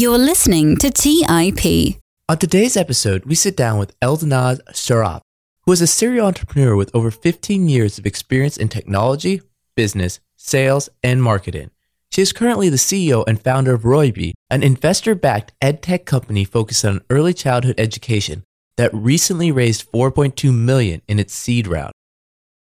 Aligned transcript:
You're 0.00 0.16
listening 0.16 0.76
to 0.76 0.92
TIP. 0.92 1.96
On 2.28 2.38
today's 2.38 2.76
episode, 2.76 3.24
we 3.24 3.34
sit 3.34 3.56
down 3.56 3.80
with 3.80 3.98
Elnaz 3.98 4.60
Sarraf, 4.70 5.22
who 5.62 5.72
is 5.72 5.80
a 5.80 5.88
serial 5.88 6.28
entrepreneur 6.28 6.76
with 6.76 6.94
over 6.94 7.10
15 7.10 7.68
years 7.68 7.98
of 7.98 8.06
experience 8.06 8.56
in 8.56 8.68
technology, 8.68 9.42
business, 9.74 10.20
sales, 10.36 10.88
and 11.02 11.20
marketing. 11.20 11.72
She 12.12 12.22
is 12.22 12.32
currently 12.32 12.68
the 12.68 12.76
CEO 12.76 13.24
and 13.26 13.42
founder 13.42 13.74
of 13.74 13.82
Roybi, 13.82 14.34
an 14.48 14.62
investor 14.62 15.16
backed 15.16 15.52
edtech 15.60 16.04
company 16.04 16.44
focused 16.44 16.84
on 16.84 17.02
early 17.10 17.34
childhood 17.34 17.74
education 17.76 18.44
that 18.76 18.94
recently 18.94 19.50
raised 19.50 19.90
4.2 19.90 20.56
million 20.56 21.02
in 21.08 21.18
its 21.18 21.34
seed 21.34 21.66
round. 21.66 21.92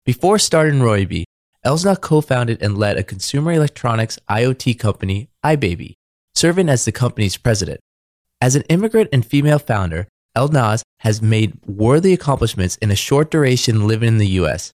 Before 0.06 0.38
starting 0.38 0.82
Roybi, 0.82 1.24
Elnaz 1.66 2.02
co-founded 2.02 2.62
and 2.62 2.78
led 2.78 2.98
a 2.98 3.04
consumer 3.04 3.54
electronics 3.54 4.20
IoT 4.30 4.78
company, 4.78 5.30
iBaby, 5.46 5.96
serving 6.36 6.70
as 6.70 6.86
the 6.86 6.92
company's 6.92 7.38
president. 7.38 7.80
As 8.40 8.56
an 8.56 8.64
immigrant 8.70 9.10
and 9.14 9.26
female 9.26 9.60
founder, 9.60 10.08
Elnaz 10.36 10.82
has 11.00 11.22
made 11.22 11.60
worthy 11.66 12.14
accomplishments 12.14 12.78
in 12.78 12.92
a 12.92 12.96
short 12.96 13.30
duration 13.30 13.88
living 13.88 14.08
in 14.08 14.18
the 14.18 14.40
US. 14.40 14.72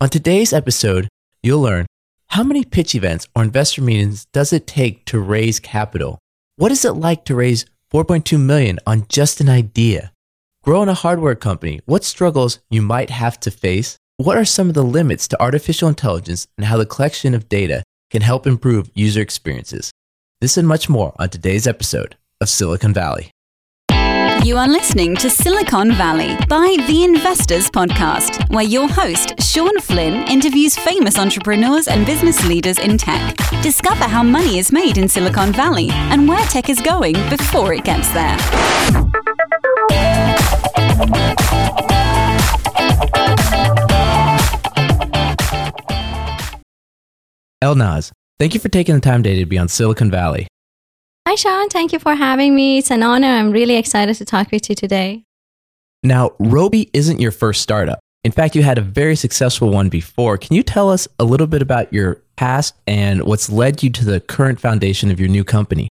On 0.00 0.08
today's 0.08 0.52
episode, 0.52 1.08
you'll 1.42 1.60
learn 1.60 1.86
how 2.28 2.42
many 2.42 2.64
pitch 2.64 2.94
events 2.94 3.28
or 3.36 3.42
investor 3.42 3.82
meetings 3.82 4.24
does 4.32 4.52
it 4.52 4.66
take 4.66 5.04
to 5.06 5.20
raise 5.20 5.60
capital? 5.60 6.18
What 6.56 6.72
is 6.72 6.84
it 6.84 6.92
like 6.92 7.24
to 7.26 7.34
raise 7.34 7.66
4.2 7.92 8.40
million 8.40 8.78
on 8.86 9.06
just 9.08 9.40
an 9.40 9.48
idea? 9.48 10.12
Growing 10.62 10.88
a 10.88 10.94
hardware 10.94 11.34
company, 11.34 11.80
what 11.84 12.04
struggles 12.04 12.60
you 12.70 12.80
might 12.80 13.10
have 13.10 13.38
to 13.40 13.50
face? 13.50 13.96
What 14.16 14.38
are 14.38 14.44
some 14.44 14.68
of 14.68 14.74
the 14.74 14.84
limits 14.84 15.26
to 15.28 15.42
artificial 15.42 15.88
intelligence 15.88 16.46
and 16.56 16.66
how 16.66 16.76
the 16.76 16.86
collection 16.86 17.34
of 17.34 17.48
data 17.48 17.82
can 18.10 18.22
help 18.22 18.46
improve 18.46 18.90
user 18.94 19.20
experiences? 19.20 19.90
This 20.42 20.56
and 20.56 20.66
much 20.66 20.88
more 20.88 21.14
on 21.20 21.28
today's 21.28 21.68
episode 21.68 22.16
of 22.40 22.48
Silicon 22.48 22.92
Valley. 22.92 23.30
You 24.42 24.56
are 24.56 24.66
listening 24.66 25.14
to 25.18 25.30
Silicon 25.30 25.92
Valley 25.92 26.36
by 26.48 26.78
The 26.88 27.04
Investors 27.04 27.70
Podcast, 27.70 28.52
where 28.52 28.64
your 28.64 28.88
host, 28.88 29.40
Sean 29.40 29.78
Flynn, 29.78 30.26
interviews 30.26 30.76
famous 30.76 31.16
entrepreneurs 31.16 31.86
and 31.86 32.04
business 32.04 32.44
leaders 32.44 32.80
in 32.80 32.98
tech. 32.98 33.36
Discover 33.62 34.02
how 34.02 34.24
money 34.24 34.58
is 34.58 34.72
made 34.72 34.98
in 34.98 35.08
Silicon 35.08 35.52
Valley 35.52 35.90
and 35.92 36.26
where 36.26 36.44
tech 36.46 36.68
is 36.68 36.80
going 36.80 37.14
before 37.30 37.72
it 37.72 37.84
gets 37.84 38.12
there. 38.12 38.36
Elnaz, 47.62 48.10
thank 48.42 48.54
you 48.54 48.60
for 48.60 48.68
taking 48.68 48.96
the 48.96 49.00
time 49.00 49.22
today 49.22 49.38
to 49.38 49.46
be 49.46 49.56
on 49.56 49.68
Silicon 49.68 50.10
Valley. 50.10 50.48
Hi, 51.28 51.36
Sean. 51.36 51.68
Thank 51.68 51.92
you 51.92 52.00
for 52.00 52.16
having 52.16 52.56
me. 52.56 52.78
It's 52.78 52.90
an 52.90 53.04
honor. 53.04 53.28
I'm 53.28 53.52
really 53.52 53.76
excited 53.76 54.16
to 54.16 54.24
talk 54.24 54.50
with 54.50 54.68
you 54.68 54.74
today. 54.74 55.22
Now, 56.02 56.30
Roybi 56.40 56.90
isn't 56.92 57.20
your 57.20 57.30
first 57.30 57.62
startup. 57.62 58.00
In 58.24 58.32
fact, 58.32 58.56
you 58.56 58.64
had 58.64 58.78
a 58.78 58.80
very 58.80 59.14
successful 59.14 59.70
one 59.70 59.88
before. 59.88 60.38
Can 60.38 60.56
you 60.56 60.64
tell 60.64 60.90
us 60.90 61.06
a 61.20 61.24
little 61.24 61.46
bit 61.46 61.62
about 61.62 61.92
your 61.92 62.20
past 62.34 62.74
and 62.88 63.22
what's 63.22 63.48
led 63.48 63.80
you 63.80 63.90
to 63.90 64.04
the 64.04 64.18
current 64.18 64.58
foundation 64.58 65.12
of 65.12 65.20
your 65.20 65.28
new 65.28 65.44
company? 65.44 65.88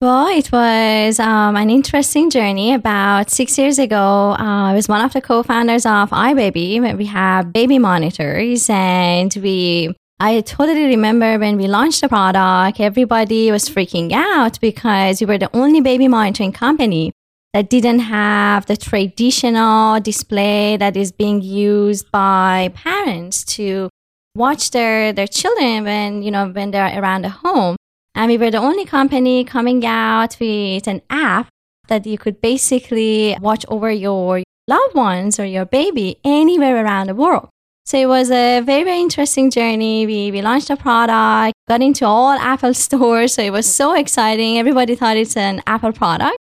Well, 0.00 0.26
it 0.26 0.50
was 0.50 1.20
um, 1.20 1.54
an 1.54 1.70
interesting 1.70 2.30
journey. 2.30 2.74
About 2.74 3.30
six 3.30 3.56
years 3.56 3.78
ago, 3.78 3.96
uh, 3.96 4.70
I 4.70 4.74
was 4.74 4.88
one 4.88 5.04
of 5.04 5.12
the 5.12 5.20
co-founders 5.20 5.86
of 5.86 6.10
iBaby. 6.10 6.98
We 6.98 7.06
have 7.06 7.52
baby 7.52 7.78
monitors, 7.78 8.68
and 8.68 9.32
we 9.36 9.94
I 10.20 10.40
totally 10.42 10.86
remember 10.86 11.38
when 11.38 11.56
we 11.56 11.66
launched 11.66 12.00
the 12.00 12.08
product, 12.08 12.78
everybody 12.78 13.50
was 13.50 13.68
freaking 13.68 14.12
out 14.12 14.60
because 14.60 15.20
we 15.20 15.26
were 15.26 15.38
the 15.38 15.54
only 15.54 15.80
baby 15.80 16.06
monitoring 16.06 16.52
company 16.52 17.12
that 17.52 17.68
didn't 17.68 17.98
have 17.98 18.66
the 18.66 18.76
traditional 18.76 20.00
display 20.00 20.76
that 20.76 20.96
is 20.96 21.10
being 21.10 21.42
used 21.42 22.10
by 22.12 22.70
parents 22.74 23.44
to 23.44 23.88
watch 24.36 24.70
their, 24.70 25.12
their 25.12 25.26
children 25.26 25.84
when, 25.84 26.22
you 26.22 26.30
know, 26.30 26.48
when 26.48 26.70
they're 26.70 27.00
around 27.00 27.22
the 27.22 27.30
home. 27.30 27.76
And 28.14 28.30
we 28.30 28.38
were 28.38 28.52
the 28.52 28.58
only 28.58 28.84
company 28.84 29.44
coming 29.44 29.84
out 29.84 30.36
with 30.40 30.86
an 30.86 31.02
app 31.10 31.48
that 31.88 32.06
you 32.06 32.18
could 32.18 32.40
basically 32.40 33.36
watch 33.40 33.64
over 33.68 33.90
your 33.90 34.44
loved 34.68 34.94
ones 34.94 35.40
or 35.40 35.44
your 35.44 35.64
baby 35.64 36.18
anywhere 36.24 36.84
around 36.84 37.08
the 37.08 37.14
world. 37.14 37.48
So 37.86 37.98
it 37.98 38.06
was 38.06 38.30
a 38.30 38.60
very, 38.60 38.82
very 38.82 38.98
interesting 38.98 39.50
journey. 39.50 40.06
We, 40.06 40.30
we 40.30 40.40
launched 40.40 40.70
a 40.70 40.76
product, 40.76 41.54
got 41.68 41.82
into 41.82 42.06
all 42.06 42.30
Apple 42.30 42.72
stores. 42.84 43.34
So 43.34 43.42
it 43.42 43.52
was 43.52 43.72
so 43.72 43.94
exciting. 43.94 44.58
Everybody 44.58 44.94
thought 44.94 45.18
it's 45.18 45.36
an 45.36 45.62
Apple 45.66 45.92
product. 45.92 46.38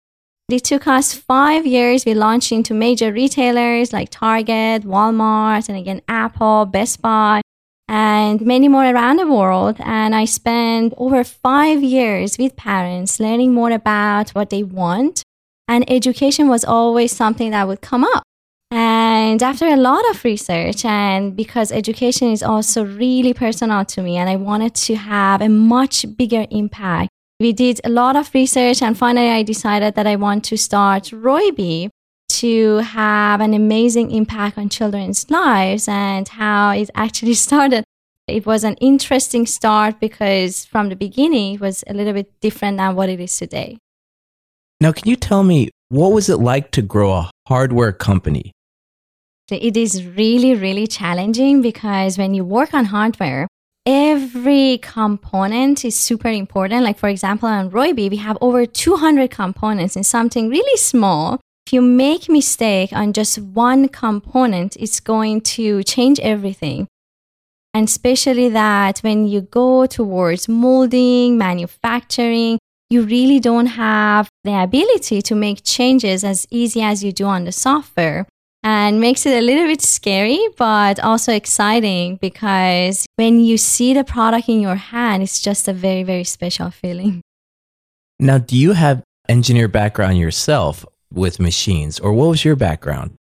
It 0.49 0.65
took 0.65 0.87
us 0.87 1.13
five 1.13 1.67
years. 1.67 2.07
We 2.07 2.15
launched 2.15 2.53
into 2.53 2.73
major 2.73 3.13
retailers 3.13 3.93
like 3.93 4.09
Target, 4.11 4.85
Walmart, 4.85 5.69
and 5.69 5.77
again, 5.77 6.01
Apple, 6.09 6.65
Best 6.67 7.03
Buy, 7.03 7.43
and 7.89 8.41
many 8.41 8.69
more 8.69 8.85
around 8.85 9.19
the 9.19 9.27
world. 9.27 9.77
And 9.81 10.15
I 10.15 10.25
spent 10.25 10.95
over 10.97 11.23
five 11.23 11.83
years 11.83 12.39
with 12.39 12.57
parents 12.57 13.21
learning 13.21 13.53
more 13.53 13.73
about 13.73 14.31
what 14.31 14.51
they 14.51 14.63
want. 14.63 15.23
And 15.69 15.85
education 15.91 16.49
was 16.49 16.65
always 16.65 17.11
something 17.11 17.51
that 17.51 17.67
would 17.67 17.81
come 17.83 18.05
up. 18.05 18.23
And 18.71 19.43
after 19.43 19.67
a 19.67 19.77
lot 19.77 20.09
of 20.11 20.25
research, 20.25 20.85
and 20.85 21.37
because 21.37 21.71
education 21.71 22.33
is 22.33 22.43
also 22.43 22.85
really 22.85 23.33
personal 23.33 23.85
to 23.85 24.03
me, 24.03 24.17
and 24.17 24.29
I 24.29 24.37
wanted 24.37 24.75
to 24.87 24.97
have 24.97 25.41
a 25.41 25.49
much 25.49 26.05
bigger 26.17 26.47
impact, 26.51 27.11
we 27.39 27.53
did 27.53 27.81
a 27.85 27.89
lot 27.89 28.17
of 28.17 28.33
research, 28.35 28.83
and 28.83 28.97
finally, 28.97 29.31
I 29.31 29.43
decided 29.43 29.95
that 29.95 30.07
I 30.07 30.17
want 30.17 30.45
to 30.47 30.57
start 30.57 31.05
Roybi 31.05 31.91
to 32.29 32.79
have 32.79 33.41
an 33.41 33.55
amazing 33.55 34.11
impact 34.11 34.59
on 34.59 34.69
children's 34.69 35.31
lives 35.31 35.87
and 35.87 36.27
how 36.29 36.71
it 36.71 36.91
actually 36.95 37.35
started. 37.47 37.85
It 38.27 38.45
was 38.45 38.65
an 38.65 38.75
interesting 38.81 39.47
start 39.47 40.01
because 40.01 40.65
from 40.65 40.89
the 40.89 40.97
beginning, 40.97 41.55
it 41.55 41.61
was 41.61 41.85
a 41.87 41.95
little 41.95 42.13
bit 42.13 42.33
different 42.41 42.79
than 42.79 42.97
what 42.97 43.09
it 43.09 43.21
is 43.21 43.37
today. 43.37 43.79
Now, 44.81 44.93
can 44.93 45.09
you 45.09 45.17
tell 45.17 45.45
me 45.45 45.71
what 45.89 46.13
was 46.13 46.29
it 46.29 46.39
like 46.39 46.73
to 46.73 46.83
grow 46.83 47.13
a 47.13 47.31
hardware 47.47 47.93
company? 47.93 48.53
It 49.51 49.77
is 49.77 50.05
really, 50.05 50.55
really 50.55 50.89
challenging 50.89 51.63
because 51.63 52.19
when 52.19 52.35
you 52.35 52.45
work 52.45 52.75
on 52.75 52.87
hardware, 52.87 53.47
every 53.87 54.79
component 54.79 55.85
is 55.85 55.97
super 55.97 56.29
important. 56.29 56.83
Like, 56.83 56.99
for 56.99 57.09
example, 57.09 57.49
on 57.49 57.71
Roybi, 57.71 58.11
we 58.11 58.17
have 58.17 58.37
over 58.41 58.67
200 58.67 59.31
components 59.31 59.95
in 59.95 60.03
something 60.03 60.49
really 60.49 60.77
small. 60.77 61.39
If 61.67 61.73
you 61.73 61.81
make 61.81 62.29
mistake 62.29 62.93
on 62.93 63.13
just 63.13 63.39
one 63.39 63.89
component, 63.89 64.77
it's 64.77 64.99
going 64.99 65.43
to 65.43 65.85
change 65.85 66.19
everything. 66.21 66.89
And 67.73 67.87
especially 67.87 68.49
that 68.49 68.99
when 69.01 69.29
you 69.29 69.43
go 69.43 69.87
towards 69.87 70.49
molding, 70.49 71.39
manufacturing, 71.39 72.59
you 72.91 73.03
really 73.03 73.39
don't 73.39 73.67
have 73.67 74.29
the 74.43 74.61
ability 74.61 75.23
to 75.23 75.35
make 75.35 75.63
changes 75.63 76.25
as 76.25 76.47
easy 76.51 76.83
as 76.83 77.05
you 77.05 77.13
do 77.13 77.27
on 77.27 77.45
the 77.45 77.53
software 77.53 78.27
and 78.67 79.01
makes 79.01 79.25
it 79.25 79.39
a 79.39 79.41
little 79.41 79.69
bit 79.69 79.81
scary, 79.81 80.41
but 80.57 80.99
also 80.99 81.33
exciting 81.33 82.17
because 82.17 83.07
when 83.15 83.39
you 83.39 83.57
see 83.57 83.95
the 83.95 84.03
product 84.03 84.49
in 84.49 84.61
your 84.61 84.75
hand, 84.75 85.23
it's 85.23 85.41
just 85.41 85.69
a 85.69 85.73
very, 85.73 86.03
very 86.03 86.25
special 86.25 86.73
feeling. 86.73 87.21
Now, 88.19 88.39
do 88.39 88.57
you 88.57 88.73
have 88.73 89.05
engineer 89.29 89.69
background 89.69 90.19
yourself 90.19 90.85
with 91.13 91.39
machines, 91.39 92.01
or 92.01 92.13
what 92.13 92.29
was 92.29 92.45
your 92.45 92.57
background? 92.57 93.15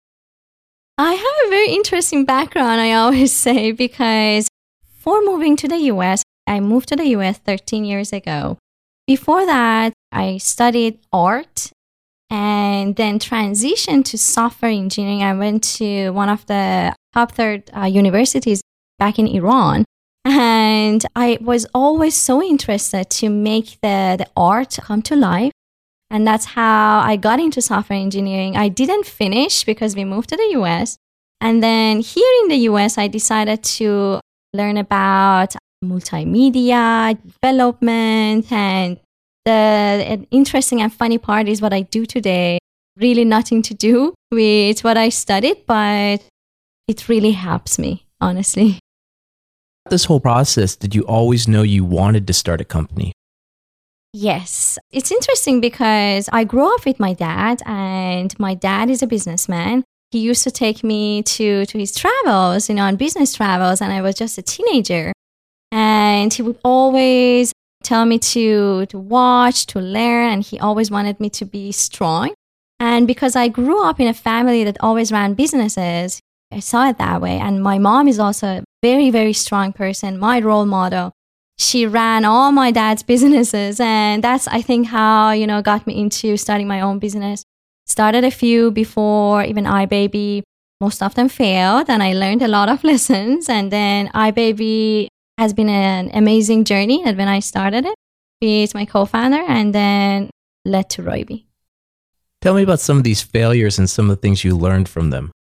I 0.98 1.14
have 1.14 1.36
a 1.46 1.50
very 1.52 1.70
interesting 1.76 2.26
background, 2.26 2.82
I 2.82 2.94
always 2.94 3.32
say, 3.46 3.72
because 3.72 4.48
before 4.96 5.22
moving 5.22 5.56
to 5.58 5.68
the 5.68 5.78
US, 5.94 6.24
I 6.48 6.60
moved 6.60 6.90
to 6.90 6.96
the 6.96 7.10
US 7.18 7.38
13 7.38 7.86
years 7.86 8.12
ago. 8.12 8.58
Before 9.06 9.46
that, 9.46 9.94
I 10.12 10.38
studied 10.38 10.98
art 11.14 11.70
and 12.30 12.96
then 12.96 13.20
transitioned 13.20 14.06
to 14.06 14.18
software 14.18 14.72
engineering. 14.72 15.24
I 15.24 15.34
went 15.34 15.64
to 15.76 16.10
one 16.12 16.30
of 16.30 16.46
the 16.48 16.96
top 17.14 17.32
third 17.32 17.70
uh, 17.76 17.86
universities 17.86 18.62
back 19.00 19.20
in 19.20 19.28
Iran. 19.28 19.86
And 20.26 21.06
I 21.16 21.38
was 21.40 21.68
always 21.74 22.16
so 22.16 22.42
interested 22.42 23.10
to 23.12 23.30
make 23.30 23.78
the, 23.82 24.16
the 24.18 24.28
art 24.36 24.78
come 24.82 25.04
to 25.04 25.16
life. 25.16 25.52
And 26.10 26.26
that's 26.26 26.46
how 26.46 27.00
I 27.00 27.16
got 27.16 27.40
into 27.40 27.62
software 27.62 28.00
engineering. 28.00 28.58
I 28.58 28.70
didn't 28.70 29.06
finish 29.06 29.64
because 29.64 29.96
we 29.96 30.04
moved 30.04 30.30
to 30.30 30.38
the 30.38 30.60
US. 30.60 30.98
And 31.42 31.62
then 31.62 32.00
here 32.00 32.32
in 32.44 32.50
the 32.50 32.58
US, 32.70 32.98
I 32.98 33.08
decided 33.08 33.64
to 33.64 34.20
learn 34.54 34.78
about 34.78 35.56
multimedia 35.84 37.18
development 37.22 38.52
and 38.52 39.00
the 39.46 40.26
interesting 40.32 40.82
and 40.82 40.94
funny 40.94 41.18
part 41.18 41.48
is 41.48 41.62
what 41.62 41.74
I 41.74 41.82
do 41.82 42.06
today. 42.06 42.60
Really 42.98 43.26
nothing 43.26 43.62
to 43.64 43.74
do 43.74 44.14
with 44.32 44.84
what 44.84 44.98
I 44.98 45.10
studied, 45.10 45.66
but 45.66 46.24
it 46.88 47.10
really 47.10 47.32
helps 47.32 47.78
me, 47.78 48.06
honestly. 48.22 48.80
This 49.90 50.06
whole 50.06 50.20
process, 50.20 50.76
did 50.76 50.96
you 50.96 51.04
always 51.04 51.48
know 51.48 51.62
you 51.62 51.84
wanted 51.84 52.26
to 52.28 52.34
start 52.34 52.62
a 52.62 52.66
company? 52.66 53.12
Yes. 54.14 54.80
It's 54.92 55.12
interesting 55.12 55.62
because 55.62 56.30
I 56.32 56.44
grew 56.46 56.74
up 56.74 56.86
with 56.86 57.00
my 57.00 57.14
dad, 57.14 57.62
and 57.66 58.38
my 58.40 58.54
dad 58.54 58.90
is 58.90 59.04
a 59.04 59.08
businessman. 59.08 59.84
He 60.12 60.20
used 60.20 60.44
to 60.44 60.52
take 60.52 60.84
me 60.84 61.22
to, 61.24 61.66
to 61.66 61.78
his 61.78 61.94
travels, 61.94 62.70
you 62.70 62.76
know, 62.76 62.86
on 62.86 62.96
business 62.96 63.34
travels, 63.36 63.82
and 63.82 63.92
I 63.92 64.02
was 64.02 64.16
just 64.16 64.38
a 64.38 64.42
teenager. 64.42 65.12
And 65.72 66.34
he 66.34 66.42
would 66.42 66.58
always 66.64 67.52
tell 67.86 68.06
me 68.06 68.20
to, 68.20 68.86
to 68.88 68.98
watch, 69.00 69.66
to 69.68 69.80
learn, 69.80 70.32
and 70.32 70.44
he 70.44 70.60
always 70.60 70.92
wanted 70.92 71.20
me 71.20 71.30
to 71.30 71.46
be 71.46 71.72
strong. 71.72 72.34
And 72.80 73.08
because 73.08 73.36
I 73.36 73.48
grew 73.48 73.84
up 73.84 74.00
in 74.00 74.08
a 74.08 74.14
family 74.14 74.64
that 74.64 74.78
always 74.82 75.12
ran 75.12 75.34
businesses, 75.34 76.20
I 76.52 76.60
saw 76.60 76.90
it 76.90 76.98
that 76.98 77.22
way. 77.22 77.38
And 77.38 77.64
my 77.64 77.78
mom 77.80 78.08
is 78.08 78.20
also 78.20 78.48
a 78.48 78.64
very, 78.82 79.10
very 79.12 79.34
strong 79.34 79.72
person, 79.74 80.20
my 80.20 80.40
role 80.40 80.66
model. 80.66 81.12
She 81.58 81.86
ran 81.86 82.26
all 82.26 82.52
my 82.52 82.72
dad's 82.72 83.04
businesses. 83.14 83.80
And 83.80 84.24
that's, 84.24 84.48
I 84.48 84.62
think, 84.62 84.88
how, 84.88 85.32
you 85.32 85.48
know, 85.48 85.62
got 85.62 85.88
me 85.88 86.00
into 86.00 86.38
starting 86.38 86.68
my 86.68 86.82
own 86.82 87.00
business. 87.00 87.44
Started 87.88 88.24
a 88.24 88.32
few 88.32 88.72
before 88.72 89.44
even 89.44 89.66
iBaby. 89.66 90.44
Most 90.82 91.02
of 91.02 91.16
them 91.16 91.30
failed. 91.30 91.90
And 91.90 92.04
I 92.04 92.14
learned 92.14 92.42
a 92.42 92.48
lot 92.48 92.68
of 92.68 92.84
lessons. 92.92 93.48
And 93.48 93.72
then 93.72 94.10
iBaby 94.10 95.08
has 95.38 95.54
been 95.54 95.70
an 95.70 96.12
amazing 96.14 96.64
journey. 96.66 97.04
And 97.06 97.18
when 97.18 97.28
I 97.28 97.40
started 97.40 97.86
it, 97.86 97.96
with 98.42 98.76
my 98.76 98.86
co 98.86 99.06
founder 99.06 99.44
and 99.48 99.74
then 99.74 100.30
led 100.64 100.90
to 100.92 101.04
Roybi. 101.04 101.46
Tell 102.42 102.54
me 102.54 102.64
about 102.64 102.80
some 102.80 102.98
of 102.98 103.04
these 103.04 103.22
failures 103.22 103.80
and 103.80 103.90
some 103.90 104.10
of 104.10 104.18
the 104.18 104.22
things 104.22 104.44
you 104.44 104.56
learned 104.56 104.88
from 104.88 105.10
them. 105.10 105.32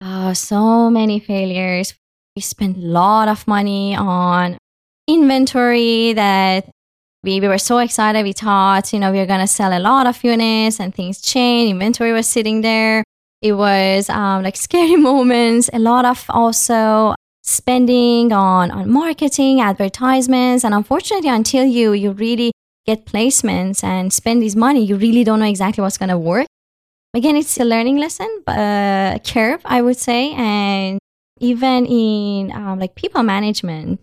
Oh, 0.00 0.32
so 0.32 0.90
many 0.90 1.18
failures. 1.18 1.94
We 2.36 2.42
spent 2.42 2.76
a 2.76 2.80
lot 2.80 3.28
of 3.28 3.46
money 3.48 3.96
on 3.96 4.58
inventory 5.08 6.12
that 6.12 6.68
we, 7.22 7.40
we 7.40 7.48
were 7.48 7.58
so 7.58 7.78
excited. 7.78 8.22
We 8.22 8.32
thought, 8.32 8.92
you 8.92 8.98
know, 8.98 9.10
we 9.10 9.18
were 9.18 9.26
going 9.26 9.40
to 9.40 9.46
sell 9.46 9.76
a 9.76 9.80
lot 9.80 10.06
of 10.06 10.22
units 10.22 10.78
and 10.78 10.94
things 10.94 11.20
changed. 11.20 11.70
Inventory 11.72 12.12
was 12.12 12.28
sitting 12.28 12.60
there. 12.60 13.02
It 13.40 13.52
was 13.52 14.10
um, 14.10 14.42
like 14.42 14.56
scary 14.56 14.96
moments. 15.10 15.70
A 15.72 15.78
lot 15.78 16.04
of 16.04 16.24
also 16.28 17.14
spending 17.44 18.32
on, 18.32 18.70
on 18.70 18.90
marketing, 18.90 19.60
advertisements. 19.60 20.64
And 20.64 20.74
unfortunately, 20.74 21.28
until 21.28 21.64
you, 21.64 21.92
you 21.92 22.12
really 22.12 22.52
get 22.86 23.04
placements 23.04 23.84
and 23.84 24.12
spend 24.12 24.42
this 24.42 24.56
money, 24.56 24.84
you 24.84 24.96
really 24.96 25.24
don't 25.24 25.40
know 25.40 25.46
exactly 25.46 25.82
what's 25.82 25.98
going 25.98 26.08
to 26.08 26.18
work. 26.18 26.46
Again, 27.14 27.36
it's 27.36 27.58
a 27.60 27.64
learning 27.64 27.98
lesson, 27.98 28.28
uh, 28.48 29.18
curve, 29.24 29.60
I 29.64 29.82
would 29.82 29.98
say. 29.98 30.32
And 30.32 30.98
even 31.38 31.86
in 31.86 32.50
um, 32.50 32.80
like 32.80 32.94
people 32.94 33.22
management, 33.22 34.00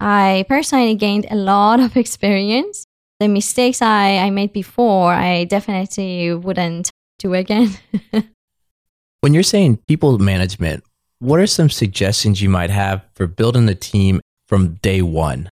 I 0.00 0.44
personally 0.48 0.94
gained 0.94 1.26
a 1.30 1.36
lot 1.36 1.78
of 1.78 1.96
experience. 2.04 2.84
The 3.20 3.28
mistakes 3.28 3.82
I, 3.82 4.18
I 4.18 4.30
made 4.30 4.52
before, 4.52 5.12
I 5.12 5.44
definitely 5.44 6.32
wouldn't 6.34 6.90
do 7.18 7.34
again. 7.34 7.70
when 9.20 9.34
you're 9.34 9.42
saying 9.42 9.78
people 9.88 10.18
management, 10.18 10.84
what 11.18 11.40
are 11.40 11.46
some 11.46 11.70
suggestions 11.70 12.40
you 12.40 12.48
might 12.48 12.70
have 12.70 13.02
for 13.14 13.26
building 13.26 13.68
a 13.68 13.74
team 13.74 14.20
from 14.46 14.74
day 14.82 15.02
one? 15.02 15.48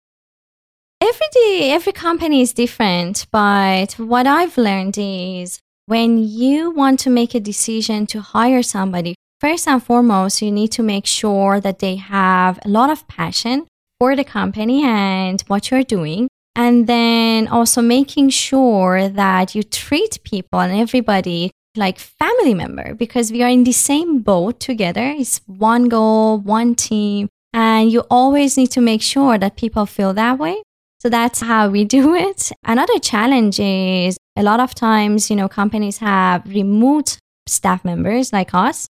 every 1.15 1.27
day, 1.31 1.71
every 1.71 1.93
company 1.93 2.41
is 2.41 2.53
different, 2.53 3.25
but 3.31 3.93
what 3.93 4.27
I've 4.27 4.57
learned 4.57 4.97
is 4.97 5.59
when 5.85 6.17
you 6.17 6.71
want 6.71 6.99
to 7.01 7.09
make 7.09 7.35
a 7.35 7.39
decision 7.39 8.05
to 8.07 8.21
hire 8.21 8.63
somebody, 8.63 9.15
first 9.39 9.67
and 9.67 9.81
foremost, 9.81 10.41
you 10.41 10.51
need 10.51 10.71
to 10.73 10.83
make 10.83 11.05
sure 11.05 11.59
that 11.61 11.79
they 11.79 11.95
have 11.95 12.59
a 12.65 12.69
lot 12.69 12.89
of 12.89 13.07
passion 13.07 13.67
for 13.99 14.15
the 14.15 14.23
company 14.23 14.83
and 14.83 15.41
what 15.47 15.69
you're 15.69 15.83
doing. 15.83 16.27
And 16.55 16.87
then 16.87 17.47
also 17.47 17.81
making 17.81 18.29
sure 18.29 19.09
that 19.09 19.55
you 19.55 19.63
treat 19.63 20.23
people 20.23 20.59
and 20.59 20.73
everybody 20.73 21.51
like 21.77 21.99
family 21.99 22.53
member 22.53 22.93
because 22.93 23.31
we 23.31 23.43
are 23.43 23.49
in 23.49 23.63
the 23.63 23.71
same 23.71 24.19
boat 24.19 24.59
together. 24.59 25.13
It's 25.17 25.41
one 25.45 25.89
goal, 25.89 26.39
one 26.39 26.75
team. 26.75 27.29
And 27.53 27.91
you 27.91 28.01
always 28.09 28.57
need 28.57 28.71
to 28.71 28.81
make 28.81 29.01
sure 29.01 29.37
that 29.37 29.55
people 29.55 29.85
feel 29.85 30.13
that 30.13 30.37
way. 30.39 30.61
So 30.99 31.09
that's 31.09 31.41
how 31.41 31.69
we 31.69 31.85
do 31.85 32.15
it. 32.27 32.51
Another 32.63 32.99
challenge 32.99 33.59
is 33.59 34.17
a 34.35 34.43
lot 34.43 34.59
of 34.59 34.75
times, 34.75 35.29
you 35.29 35.35
know, 35.35 35.47
companies 35.47 35.99
have 35.99 36.45
remote 36.47 37.17
staff 37.47 37.85
members 37.85 38.33
like 38.33 38.53
us. 38.53 38.87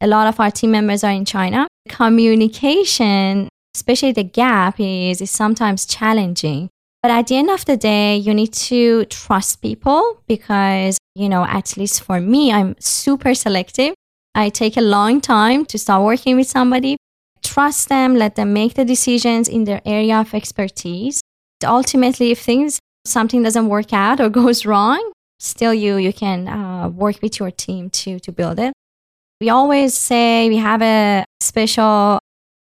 A 0.00 0.06
lot 0.06 0.26
of 0.26 0.38
our 0.38 0.50
team 0.50 0.72
members 0.72 1.02
are 1.02 1.10
in 1.10 1.24
China. 1.24 1.66
Communication, 1.88 3.48
especially 3.74 4.12
the 4.12 4.24
gap, 4.24 4.78
is, 4.78 5.20
is 5.20 5.30
sometimes 5.30 5.86
challenging. 5.86 6.68
But 7.02 7.10
at 7.10 7.26
the 7.26 7.36
end 7.36 7.50
of 7.50 7.64
the 7.64 7.76
day, 7.76 8.16
you 8.16 8.32
need 8.32 8.52
to 8.54 9.04
trust 9.06 9.60
people 9.60 10.22
because, 10.26 10.98
you 11.14 11.28
know, 11.28 11.44
at 11.44 11.76
least 11.76 12.02
for 12.02 12.20
me, 12.20 12.52
I'm 12.52 12.76
super 12.80 13.34
selective. 13.34 13.94
I 14.34 14.48
take 14.48 14.76
a 14.76 14.80
long 14.80 15.20
time 15.20 15.64
to 15.66 15.78
start 15.78 16.02
working 16.02 16.36
with 16.36 16.48
somebody. 16.48 16.96
Trust 17.42 17.88
them, 17.88 18.16
let 18.16 18.36
them 18.36 18.52
make 18.52 18.74
the 18.74 18.84
decisions 18.84 19.48
in 19.48 19.64
their 19.64 19.80
area 19.84 20.18
of 20.18 20.34
expertise 20.34 21.20
ultimately, 21.64 22.30
if 22.30 22.40
things 22.40 22.78
something 23.04 23.42
doesn't 23.42 23.68
work 23.68 23.92
out 23.92 24.20
or 24.20 24.28
goes 24.40 24.64
wrong, 24.66 25.12
still 25.38 25.74
you 25.74 25.96
you 25.96 26.12
can 26.12 26.48
uh, 26.48 26.88
work 26.88 27.20
with 27.22 27.38
your 27.38 27.50
team 27.50 27.90
to 27.90 28.18
to 28.20 28.32
build 28.32 28.58
it. 28.58 28.72
We 29.40 29.50
always 29.50 29.94
say 29.94 30.48
we 30.48 30.56
have 30.56 30.82
a 30.82 31.24
special 31.40 32.18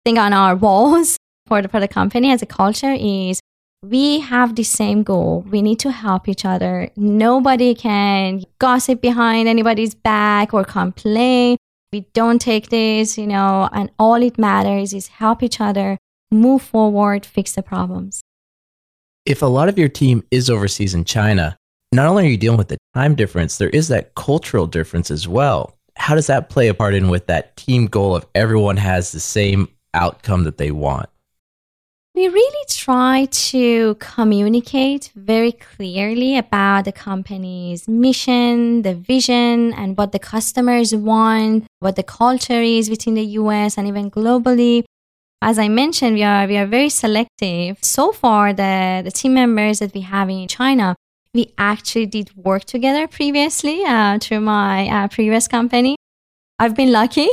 thing 0.05 0.17
on 0.17 0.33
our 0.33 0.55
walls 0.65 1.17
for 1.47 1.61
the 1.61 1.67
for 1.67 1.79
the 1.79 1.87
company 1.87 2.31
as 2.31 2.41
a 2.41 2.45
culture 2.45 2.93
is 2.93 3.39
we 3.83 4.19
have 4.19 4.55
the 4.55 4.63
same 4.63 5.03
goal. 5.03 5.45
We 5.49 5.61
need 5.61 5.79
to 5.79 5.91
help 5.91 6.27
each 6.27 6.45
other. 6.45 6.89
Nobody 6.95 7.73
can 7.75 8.43
gossip 8.59 9.01
behind 9.01 9.47
anybody's 9.47 9.95
back 9.95 10.53
or 10.53 10.63
complain. 10.63 11.57
We 11.91 12.01
don't 12.13 12.39
take 12.39 12.69
this, 12.69 13.17
you 13.17 13.25
know, 13.25 13.69
and 13.71 13.89
all 13.97 14.21
it 14.21 14.37
matters 14.37 14.93
is 14.93 15.07
help 15.07 15.41
each 15.41 15.59
other, 15.59 15.97
move 16.29 16.61
forward, 16.61 17.25
fix 17.25 17.55
the 17.55 17.63
problems 17.63 18.21
if 19.29 19.43
a 19.43 19.45
lot 19.45 19.69
of 19.69 19.77
your 19.77 19.87
team 19.87 20.23
is 20.31 20.49
overseas 20.49 20.95
in 20.95 21.05
China, 21.05 21.55
not 21.93 22.07
only 22.07 22.25
are 22.25 22.29
you 22.29 22.37
dealing 22.37 22.57
with 22.57 22.69
the 22.69 22.79
time 22.95 23.13
difference, 23.13 23.57
there 23.57 23.69
is 23.69 23.87
that 23.87 24.15
cultural 24.15 24.65
difference 24.65 25.11
as 25.11 25.27
well. 25.27 25.77
How 25.97 26.15
does 26.15 26.27
that 26.27 26.49
play 26.49 26.67
a 26.67 26.73
part 26.73 26.95
in 26.95 27.09
with 27.09 27.27
that 27.27 27.55
team 27.55 27.85
goal 27.85 28.15
of 28.15 28.25
everyone 28.33 28.77
has 28.77 29.11
the 29.11 29.19
same 29.19 29.67
outcome 29.93 30.45
that 30.45 30.57
they 30.57 30.71
want? 30.71 31.09
We 32.19 32.27
really 32.27 32.65
try 32.67 33.27
to 33.31 33.95
communicate 33.95 35.13
very 35.15 35.53
clearly 35.53 36.37
about 36.37 36.83
the 36.83 36.91
company's 36.91 37.87
mission, 37.87 38.81
the 38.81 38.93
vision, 38.93 39.71
and 39.71 39.97
what 39.97 40.11
the 40.11 40.19
customers 40.19 40.93
want, 40.93 41.63
what 41.79 41.95
the 41.95 42.03
culture 42.03 42.61
is 42.61 42.89
within 42.89 43.13
the 43.13 43.23
US 43.23 43.77
and 43.77 43.87
even 43.87 44.11
globally 44.11 44.83
as 45.41 45.57
I 45.57 45.69
mentioned, 45.69 46.15
we 46.15 46.23
are 46.23 46.45
we 46.45 46.57
are 46.57 46.65
very 46.65 46.89
selective. 46.89 47.77
So 47.81 48.11
far, 48.11 48.51
the 48.51 49.01
the 49.05 49.11
team 49.11 49.33
members 49.35 49.79
that 49.79 49.93
we 49.93 50.01
have 50.01 50.29
in 50.29 50.45
China, 50.49 50.97
we 51.33 51.53
actually 51.57 52.07
did 52.07 52.35
work 52.35 52.65
together 52.65 53.07
previously 53.07 53.85
uh, 53.85 54.19
through 54.19 54.41
my 54.41 54.89
uh, 54.89 55.07
previous 55.07 55.47
company. 55.47 55.95
I've 56.59 56.75
been 56.75 56.91
lucky 56.91 57.29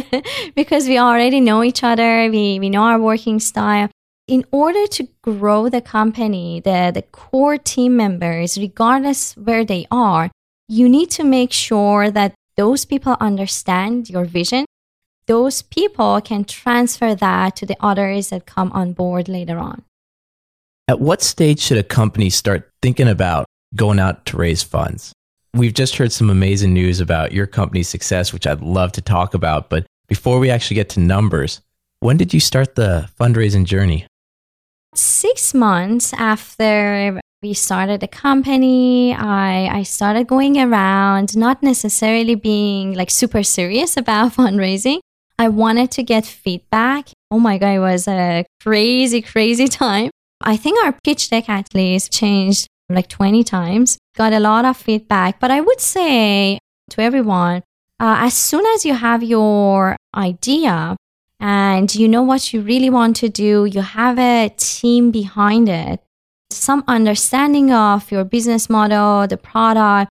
because 0.56 0.88
we 0.88 0.98
already 0.98 1.40
know 1.40 1.62
each 1.62 1.84
other. 1.84 2.28
We 2.28 2.58
we 2.58 2.68
know 2.68 2.82
our 2.82 2.98
working 2.98 3.38
style. 3.38 3.90
In 4.26 4.44
order 4.50 4.86
to 4.86 5.08
grow 5.22 5.68
the 5.68 5.82
company, 5.82 6.60
the 6.60 6.90
the 6.94 7.02
core 7.02 7.58
team 7.58 7.96
members, 7.96 8.56
regardless 8.56 9.36
where 9.36 9.64
they 9.64 9.86
are, 9.90 10.30
you 10.68 10.88
need 10.88 11.10
to 11.10 11.24
make 11.24 11.52
sure 11.52 12.10
that 12.10 12.34
those 12.56 12.84
people 12.84 13.16
understand 13.20 14.08
your 14.08 14.24
vision 14.24 14.64
those 15.26 15.62
people 15.62 16.20
can 16.20 16.44
transfer 16.44 17.14
that 17.14 17.56
to 17.56 17.66
the 17.66 17.76
others 17.80 18.28
that 18.28 18.46
come 18.46 18.70
on 18.72 18.92
board 18.92 19.28
later 19.28 19.58
on. 19.58 19.82
At 20.86 21.00
what 21.00 21.22
stage 21.22 21.60
should 21.60 21.78
a 21.78 21.82
company 21.82 22.28
start 22.28 22.70
thinking 22.82 23.08
about 23.08 23.46
going 23.74 23.98
out 23.98 24.26
to 24.26 24.36
raise 24.36 24.62
funds? 24.62 25.12
We've 25.54 25.72
just 25.72 25.96
heard 25.96 26.12
some 26.12 26.28
amazing 26.28 26.74
news 26.74 27.00
about 27.00 27.32
your 27.32 27.46
company's 27.46 27.88
success, 27.88 28.32
which 28.32 28.46
I'd 28.46 28.60
love 28.60 28.92
to 28.92 29.00
talk 29.00 29.34
about. 29.34 29.70
But 29.70 29.86
before 30.08 30.38
we 30.38 30.50
actually 30.50 30.74
get 30.74 30.90
to 30.90 31.00
numbers, 31.00 31.60
when 32.00 32.18
did 32.18 32.34
you 32.34 32.40
start 32.40 32.74
the 32.74 33.08
fundraising 33.18 33.64
journey? 33.64 34.06
Six 34.94 35.54
months 35.54 36.12
after 36.14 37.20
we 37.42 37.52
started 37.52 38.00
the 38.00 38.08
company, 38.08 39.14
I, 39.14 39.78
I 39.78 39.82
started 39.82 40.26
going 40.26 40.58
around, 40.58 41.36
not 41.36 41.62
necessarily 41.62 42.36
being 42.36 42.94
like 42.94 43.10
super 43.10 43.42
serious 43.42 43.96
about 44.02 44.32
fundraising, 44.32 45.00
I 45.38 45.48
wanted 45.48 45.90
to 45.92 46.02
get 46.02 46.24
feedback. 46.24 47.08
Oh 47.30 47.40
my 47.40 47.58
God, 47.58 47.74
it 47.74 47.78
was 47.80 48.06
a 48.06 48.44
crazy, 48.62 49.20
crazy 49.20 49.66
time. 49.66 50.10
I 50.40 50.56
think 50.56 50.82
our 50.84 50.96
pitch 51.04 51.30
deck 51.30 51.48
at 51.48 51.74
least 51.74 52.12
changed 52.12 52.68
like 52.88 53.08
20 53.08 53.42
times, 53.44 53.98
got 54.16 54.32
a 54.32 54.40
lot 54.40 54.64
of 54.64 54.76
feedback. 54.76 55.40
But 55.40 55.50
I 55.50 55.60
would 55.60 55.80
say 55.80 56.58
to 56.90 57.02
everyone, 57.02 57.62
uh, 57.98 58.16
as 58.20 58.34
soon 58.34 58.64
as 58.66 58.84
you 58.84 58.94
have 58.94 59.22
your 59.22 59.96
idea 60.14 60.96
and 61.40 61.94
you 61.94 62.08
know 62.08 62.22
what 62.22 62.52
you 62.52 62.62
really 62.62 62.90
want 62.90 63.16
to 63.16 63.28
do, 63.28 63.64
you 63.64 63.82
have 63.82 64.18
a 64.18 64.52
team 64.56 65.10
behind 65.10 65.68
it. 65.68 66.00
some 66.50 66.84
understanding 66.86 67.72
of 67.72 68.12
your 68.12 68.24
business 68.24 68.70
model, 68.70 69.26
the 69.26 69.36
product, 69.36 70.10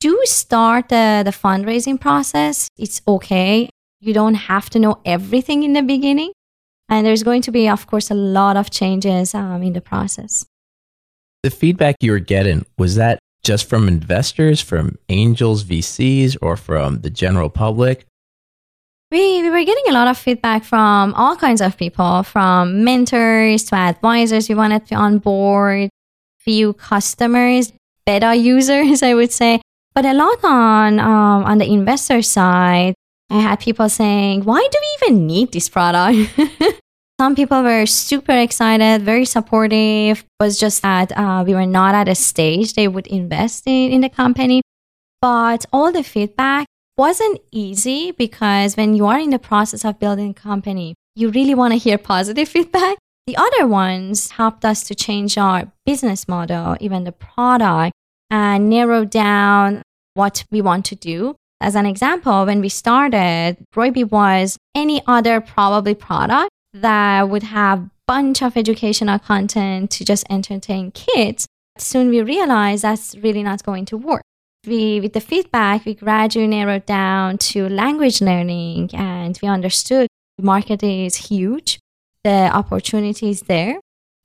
do 0.00 0.20
start 0.24 0.88
the, 0.88 1.22
the 1.24 1.30
fundraising 1.30 2.00
process. 2.00 2.68
It's 2.76 3.00
okay. 3.06 3.70
You 4.00 4.12
don't 4.12 4.34
have 4.34 4.68
to 4.70 4.78
know 4.78 5.00
everything 5.04 5.62
in 5.62 5.72
the 5.72 5.82
beginning. 5.82 6.32
And 6.88 7.06
there's 7.06 7.22
going 7.22 7.42
to 7.42 7.52
be, 7.52 7.68
of 7.68 7.86
course, 7.86 8.10
a 8.10 8.14
lot 8.14 8.56
of 8.56 8.70
changes 8.70 9.34
um, 9.34 9.62
in 9.62 9.72
the 9.72 9.80
process. 9.80 10.44
The 11.42 11.50
feedback 11.50 11.96
you 12.00 12.12
were 12.12 12.18
getting, 12.18 12.66
was 12.76 12.96
that 12.96 13.18
just 13.42 13.68
from 13.68 13.88
investors, 13.88 14.60
from 14.60 14.98
angels, 15.08 15.64
VCs, 15.64 16.36
or 16.42 16.56
from 16.56 17.00
the 17.00 17.10
general 17.10 17.50
public? 17.50 18.06
We, 19.14 19.42
we 19.42 19.50
were 19.50 19.62
getting 19.62 19.84
a 19.90 19.92
lot 19.92 20.08
of 20.08 20.18
feedback 20.18 20.64
from 20.64 21.14
all 21.14 21.36
kinds 21.36 21.60
of 21.60 21.76
people, 21.76 22.24
from 22.24 22.82
mentors 22.82 23.62
to 23.66 23.76
advisors 23.76 24.48
we 24.48 24.56
wanted 24.56 24.88
to 24.88 24.96
onboard, 24.96 25.90
few 26.38 26.72
customers, 26.72 27.72
beta 28.04 28.34
users, 28.34 29.02
I 29.10 29.14
would 29.14 29.30
say, 29.30 29.60
but 29.94 30.04
a 30.04 30.14
lot 30.14 30.42
on 30.42 30.98
um, 30.98 31.44
on 31.44 31.58
the 31.58 31.72
investor 31.72 32.22
side. 32.22 32.94
I 33.30 33.38
had 33.38 33.60
people 33.60 33.88
saying, 33.88 34.42
"Why 34.42 34.66
do 34.68 34.78
we 34.82 35.06
even 35.06 35.28
need 35.28 35.52
this 35.52 35.68
product?" 35.68 36.18
Some 37.20 37.36
people 37.36 37.62
were 37.62 37.86
super 37.86 38.36
excited, 38.36 39.02
very 39.02 39.26
supportive. 39.26 40.24
Was 40.40 40.58
just 40.58 40.82
that 40.82 41.16
uh, 41.16 41.44
we 41.46 41.54
were 41.54 41.66
not 41.66 41.94
at 41.94 42.08
a 42.08 42.16
stage 42.16 42.74
they 42.74 42.88
would 42.88 43.06
invest 43.06 43.62
in, 43.68 43.92
in 43.92 44.00
the 44.00 44.08
company. 44.08 44.60
But 45.22 45.66
all 45.72 45.92
the 45.92 46.02
feedback 46.02 46.66
wasn't 46.96 47.40
easy 47.50 48.12
because 48.12 48.76
when 48.76 48.94
you 48.94 49.06
are 49.06 49.18
in 49.18 49.30
the 49.30 49.38
process 49.38 49.84
of 49.84 49.98
building 49.98 50.30
a 50.30 50.34
company, 50.34 50.94
you 51.16 51.30
really 51.30 51.54
want 51.54 51.72
to 51.72 51.78
hear 51.78 51.98
positive 51.98 52.48
feedback. 52.54 52.98
The 53.26 53.36
other 53.36 53.66
ones 53.66 54.32
helped 54.32 54.64
us 54.64 54.84
to 54.84 54.94
change 54.94 55.38
our 55.38 55.72
business 55.86 56.28
model, 56.28 56.76
even 56.80 57.04
the 57.04 57.12
product, 57.12 57.92
and 58.30 58.68
narrow 58.68 59.04
down 59.04 59.82
what 60.14 60.44
we 60.50 60.60
want 60.60 60.84
to 60.86 60.94
do. 60.94 61.34
As 61.60 61.74
an 61.74 61.86
example, 61.86 62.44
when 62.44 62.60
we 62.60 62.68
started, 62.68 63.56
Roybi 63.74 64.10
was 64.10 64.58
any 64.74 65.00
other 65.06 65.40
probably 65.40 65.94
product 65.94 66.50
that 66.74 67.28
would 67.28 67.44
have 67.44 67.88
bunch 68.06 68.42
of 68.42 68.56
educational 68.56 69.18
content 69.18 69.90
to 69.92 70.04
just 70.04 70.26
entertain 70.28 70.90
kids. 70.90 71.46
Soon 71.78 72.10
we 72.10 72.20
realized 72.20 72.82
that's 72.82 73.16
really 73.16 73.42
not 73.42 73.64
going 73.64 73.86
to 73.86 73.96
work. 73.96 74.22
We, 74.66 75.00
with 75.00 75.12
the 75.12 75.20
feedback, 75.20 75.84
we 75.84 75.94
gradually 75.94 76.46
narrowed 76.46 76.86
down 76.86 77.38
to 77.38 77.68
language 77.68 78.20
learning 78.20 78.90
and 78.94 79.38
we 79.42 79.48
understood 79.48 80.08
the 80.38 80.44
market 80.44 80.82
is 80.82 81.16
huge. 81.16 81.78
The 82.22 82.50
opportunity 82.52 83.30
is 83.30 83.42
there. 83.42 83.78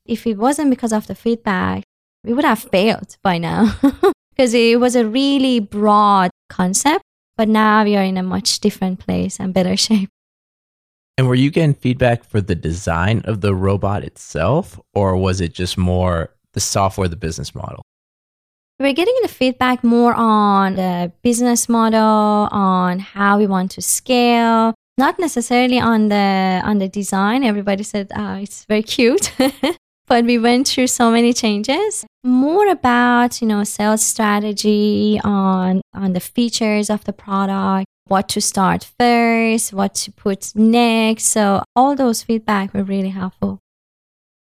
If 0.06 0.26
it 0.26 0.38
wasn't 0.38 0.70
because 0.70 0.94
of 0.94 1.08
the 1.08 1.16
feedback, 1.16 1.84
we 2.24 2.34
would 2.34 2.46
have 2.46 2.60
failed 2.60 3.18
by 3.22 3.38
now 3.38 3.76
because 4.32 4.54
it 4.54 4.80
was 4.80 4.96
a 4.96 5.06
really 5.06 5.60
broad 5.60 6.32
concept. 6.50 7.04
But 7.38 7.50
now 7.50 7.84
we 7.84 7.96
are 7.96 8.04
in 8.04 8.18
a 8.18 8.24
much 8.24 8.60
different 8.60 9.00
place 9.00 9.40
and 9.40 9.54
better 9.54 9.76
shape. 9.88 10.10
And 11.18 11.28
were 11.28 11.36
you 11.36 11.52
getting 11.52 11.74
feedback 11.74 12.24
for 12.24 12.40
the 12.40 12.56
design 12.56 13.22
of 13.26 13.42
the 13.42 13.54
robot 13.54 14.06
itself, 14.06 14.80
or 14.94 15.18
was 15.18 15.42
it 15.42 15.54
just 15.54 15.78
more 15.78 16.34
the 16.54 16.62
software, 16.62 17.10
the 17.10 17.18
business 17.18 17.54
model? 17.54 17.84
We're 18.82 18.94
getting 18.94 19.16
the 19.22 19.28
feedback 19.28 19.84
more 19.84 20.14
on 20.14 20.76
the 20.76 21.12
business 21.22 21.68
model, 21.68 22.48
on 22.50 23.00
how 23.00 23.38
we 23.38 23.46
want 23.46 23.72
to 23.72 23.82
scale, 23.82 24.74
not 24.98 25.20
necessarily 25.20 25.80
on 25.80 26.08
the 26.08 26.62
on 26.64 26.78
the 26.78 26.88
design. 26.88 27.44
Everybody 27.44 27.84
said 27.84 28.10
oh, 28.16 28.36
it's 28.36 28.64
very 28.64 28.84
cute, 28.84 29.34
but 30.08 30.24
we 30.24 30.38
went 30.38 30.70
through 30.70 30.88
so 30.88 31.12
many 31.12 31.34
changes. 31.34 32.06
More 32.24 32.70
about 32.70 33.42
you 33.42 33.50
know 33.50 33.66
sales 33.66 34.06
strategy 34.06 35.20
on 35.26 35.82
on 35.94 36.14
the 36.14 36.22
features 36.22 36.90
of 36.90 37.04
the 37.04 37.12
product, 37.12 37.86
what 38.08 38.30
to 38.30 38.40
start 38.40 38.90
first, 38.98 39.74
what 39.74 39.94
to 39.96 40.12
put 40.14 40.56
next. 40.56 41.26
So 41.26 41.64
all 41.76 41.98
those 41.98 42.24
feedback 42.24 42.74
were 42.74 42.84
really 42.84 43.10
helpful. 43.10 43.60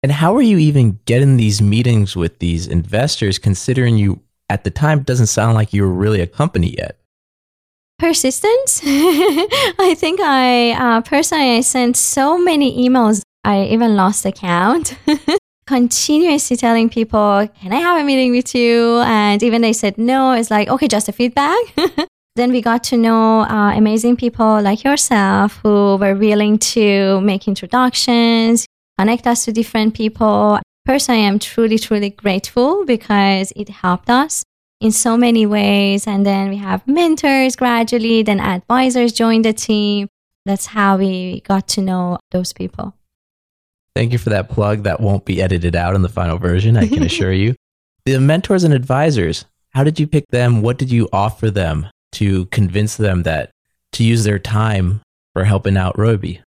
And 0.03 0.11
how 0.11 0.35
are 0.37 0.43
you 0.43 0.59
even 0.59 0.99
getting 1.05 1.37
these 1.37 1.63
meetings 1.63 2.17
with 2.17 2.41
these 2.41 2.67
investors 2.67 3.39
considering 3.39 3.97
you 3.97 4.21
at 4.49 4.65
the 4.65 4.71
time 4.71 5.03
doesn't 5.03 5.29
sound 5.29 5.55
like 5.55 5.73
you 5.73 5.83
were 5.83 5.93
really 5.93 6.21
a 6.21 6.27
company 6.27 6.75
yet? 6.77 6.99
Persistence. 8.01 8.81
I 8.85 9.95
think 9.97 10.19
I 10.21 10.73
uh, 10.73 11.01
personally 11.03 11.57
I 11.57 11.61
sent 11.61 11.97
so 11.97 12.37
many 12.37 12.89
emails 12.89 13.23
I 13.45 13.65
even 13.65 13.95
lost 13.95 14.25
the 14.25 14.33
count. 14.33 14.97
Continuously 15.67 16.57
telling 16.57 16.89
people, 16.91 17.49
"Can 17.61 17.73
I 17.73 17.77
have 17.77 18.01
a 18.01 18.05
meeting 18.05 18.33
with 18.33 18.55
you?" 18.55 18.99
And 18.99 19.41
even 19.43 19.63
they 19.63 19.73
said 19.73 19.97
no. 19.99 20.33
It's 20.33 20.51
like, 20.51 20.69
okay, 20.69 20.89
just 20.89 21.09
a 21.09 21.13
feedback. 21.13 21.59
Then 22.35 22.51
we 22.51 22.63
got 22.63 22.83
to 22.85 22.97
know 22.97 23.43
uh, 23.43 23.77
amazing 23.77 24.17
people 24.17 24.63
like 24.63 24.85
yourself 24.85 25.61
who 25.63 25.97
were 25.97 26.15
willing 26.15 26.57
to 26.73 27.21
make 27.21 27.47
introductions, 27.47 28.65
connect 28.99 29.27
us 29.27 29.45
to 29.45 29.53
different 29.53 29.95
people. 29.95 30.61
Personally, 30.85 31.27
I'm 31.27 31.39
truly, 31.39 31.79
truly 31.79 32.11
grateful 32.11 32.85
because 32.85 33.53
it 33.55 33.69
helped 33.69 34.11
us 34.11 34.45
in 34.81 34.93
so 34.93 35.17
many 35.17 35.47
ways. 35.47 36.07
And 36.07 36.27
then 36.27 36.51
we 36.51 36.57
have 36.57 36.87
mentors 36.87 37.57
gradually, 37.57 38.23
then 38.23 38.41
advisors 38.41 39.13
joined 39.13 39.45
the 39.45 39.53
team. 39.53 40.09
That's 40.45 40.67
how 40.67 40.97
we 40.97 41.41
got 41.43 41.69
to 41.69 41.83
know 41.83 42.19
those 42.33 42.53
people. 42.53 42.95
Thank 43.95 44.13
you 44.13 44.19
for 44.19 44.31
that 44.31 44.49
plug. 44.49 44.85
That 44.85 45.01
won't 45.01 45.25
be 45.25 45.41
edited 45.41 45.77
out 45.77 45.95
in 45.95 46.03
the 46.03 46.09
final 46.09 46.39
version, 46.39 46.77
I 46.77 46.89
can 46.89 47.03
assure 47.11 47.33
you. 47.33 47.55
The 48.05 48.19
mentors 48.19 48.65
and 48.65 48.75
advisors, 48.75 49.45
how 49.71 49.85
did 49.85 50.01
you 50.01 50.07
pick 50.07 50.27
them? 50.31 50.63
What 50.63 50.79
did 50.79 50.91
you 50.91 51.09
offer 51.13 51.51
them? 51.51 51.87
to 52.13 52.47
convince 52.47 52.97
them 52.97 53.23
that 53.25 53.51
to 53.93 54.05
use 54.05 54.25
their 54.25 54.39
time 54.39 55.01
for 55.33 55.45
helping 55.45 55.77
out 55.77 55.97
Roybi? 55.97 56.41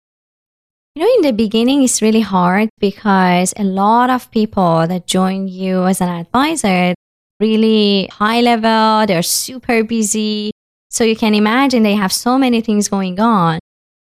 You 0.95 1.03
know, 1.03 1.13
in 1.15 1.21
the 1.21 1.33
beginning, 1.33 1.83
it's 1.83 2.01
really 2.01 2.21
hard 2.21 2.69
because 2.79 3.53
a 3.57 3.63
lot 3.63 4.09
of 4.09 4.29
people 4.31 4.85
that 4.87 5.07
join 5.07 5.47
you 5.47 5.85
as 5.85 6.01
an 6.01 6.09
advisor, 6.09 6.93
really 7.39 8.07
high 8.11 8.41
level, 8.41 9.05
they're 9.07 9.23
super 9.23 9.83
busy. 9.83 10.51
So 10.89 11.03
you 11.03 11.15
can 11.15 11.33
imagine 11.33 11.81
they 11.81 11.95
have 11.95 12.13
so 12.13 12.37
many 12.37 12.61
things 12.61 12.89
going 12.89 13.19
on. 13.19 13.59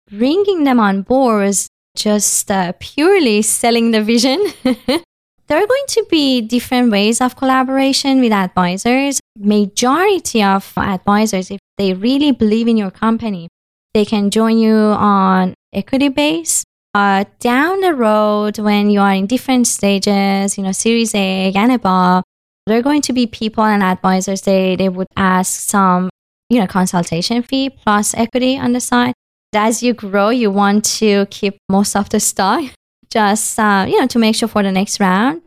Bringing 0.09 0.63
them 0.63 0.79
on 0.79 1.03
board 1.03 1.49
is 1.49 1.67
just 1.95 2.49
uh, 2.49 2.73
purely 2.79 3.43
selling 3.43 3.91
the 3.91 4.01
vision 4.01 4.43
There 5.49 5.57
are 5.57 5.65
going 5.65 5.87
to 5.87 6.05
be 6.11 6.41
different 6.41 6.91
ways 6.91 7.19
of 7.19 7.35
collaboration 7.35 8.21
with 8.21 8.31
advisors. 8.31 9.19
Majority 9.35 10.43
of 10.43 10.71
advisors, 10.77 11.49
if 11.49 11.59
they 11.75 11.95
really 11.95 12.31
believe 12.31 12.67
in 12.67 12.77
your 12.77 12.91
company, 12.91 13.49
they 13.95 14.05
can 14.05 14.29
join 14.29 14.59
you 14.59 14.75
on 14.75 15.55
equity 15.73 16.09
base. 16.09 16.63
Uh, 16.95 17.23
down 17.39 17.81
the 17.81 17.93
road, 17.93 18.57
when 18.57 18.89
you 18.89 18.99
are 18.99 19.13
in 19.13 19.27
different 19.27 19.67
stages, 19.67 20.57
you 20.57 20.63
know, 20.63 20.71
Series 20.71 21.13
A 21.13 21.53
and 21.53 21.71
above, 21.71 22.23
there 22.65 22.79
are 22.79 22.81
going 22.81 23.01
to 23.03 23.13
be 23.13 23.27
people 23.27 23.63
and 23.63 23.83
advisors. 23.83 24.41
They 24.41 24.75
they 24.75 24.89
would 24.89 25.07
ask 25.15 25.69
some, 25.69 26.09
you 26.49 26.59
know, 26.59 26.67
consultation 26.67 27.43
fee 27.43 27.69
plus 27.69 28.13
equity 28.15 28.57
on 28.57 28.73
the 28.73 28.79
side. 28.81 29.13
As 29.53 29.81
you 29.81 29.93
grow, 29.93 30.29
you 30.29 30.51
want 30.51 30.85
to 30.99 31.25
keep 31.29 31.57
most 31.69 31.95
of 31.95 32.09
the 32.09 32.19
stock 32.19 32.63
just 33.09 33.59
uh, 33.59 33.85
you 33.87 33.99
know 33.99 34.07
to 34.07 34.19
make 34.19 34.35
sure 34.35 34.47
for 34.47 34.63
the 34.63 34.71
next 34.71 34.99
round 34.99 35.41